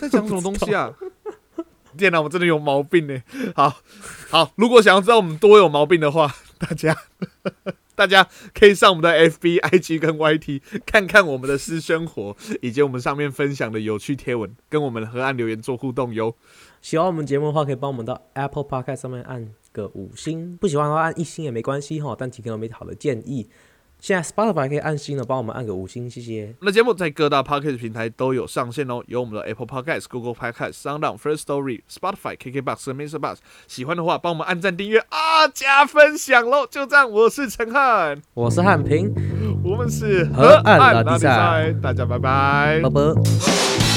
[0.00, 0.94] 在讲什么东西啊？
[1.98, 3.20] 电脑我真的有毛病呢。
[3.56, 3.80] 好
[4.30, 6.96] 好，如果想要知道我们多有毛病的话，大家
[7.96, 16.36] 大家可以上我们的 FB、IG 跟 YT 看看我们的私生活，以及我们上面分享的有趣贴文，跟我们的河岸留言做互动哟。
[16.80, 22.14] 喜欢我们节目的话，可以帮我们到 Apple Podcast 上面按个五星；不喜欢的话按一星也没关系哈。
[22.16, 23.48] 但提给我们好的建议。
[23.98, 26.54] 现在 Spotify 可以按星了，帮我们按个五星，谢谢。
[26.60, 33.18] 我们的节目在各大 Podcast 平台都有上线哦，有我们的 Apple Podcast、Google Podcast、SoundOn、First Story、Spotify、KKBox 和 Mr.
[33.18, 33.38] Box。
[33.66, 36.66] 喜欢的话，帮我们按赞、订阅啊，加分享喽！
[36.66, 39.12] 就这样，我是陈汉，我是汉平，
[39.64, 42.90] 我们是河岸拉拉力赛大家拜拜拜。
[42.90, 43.95] 拜。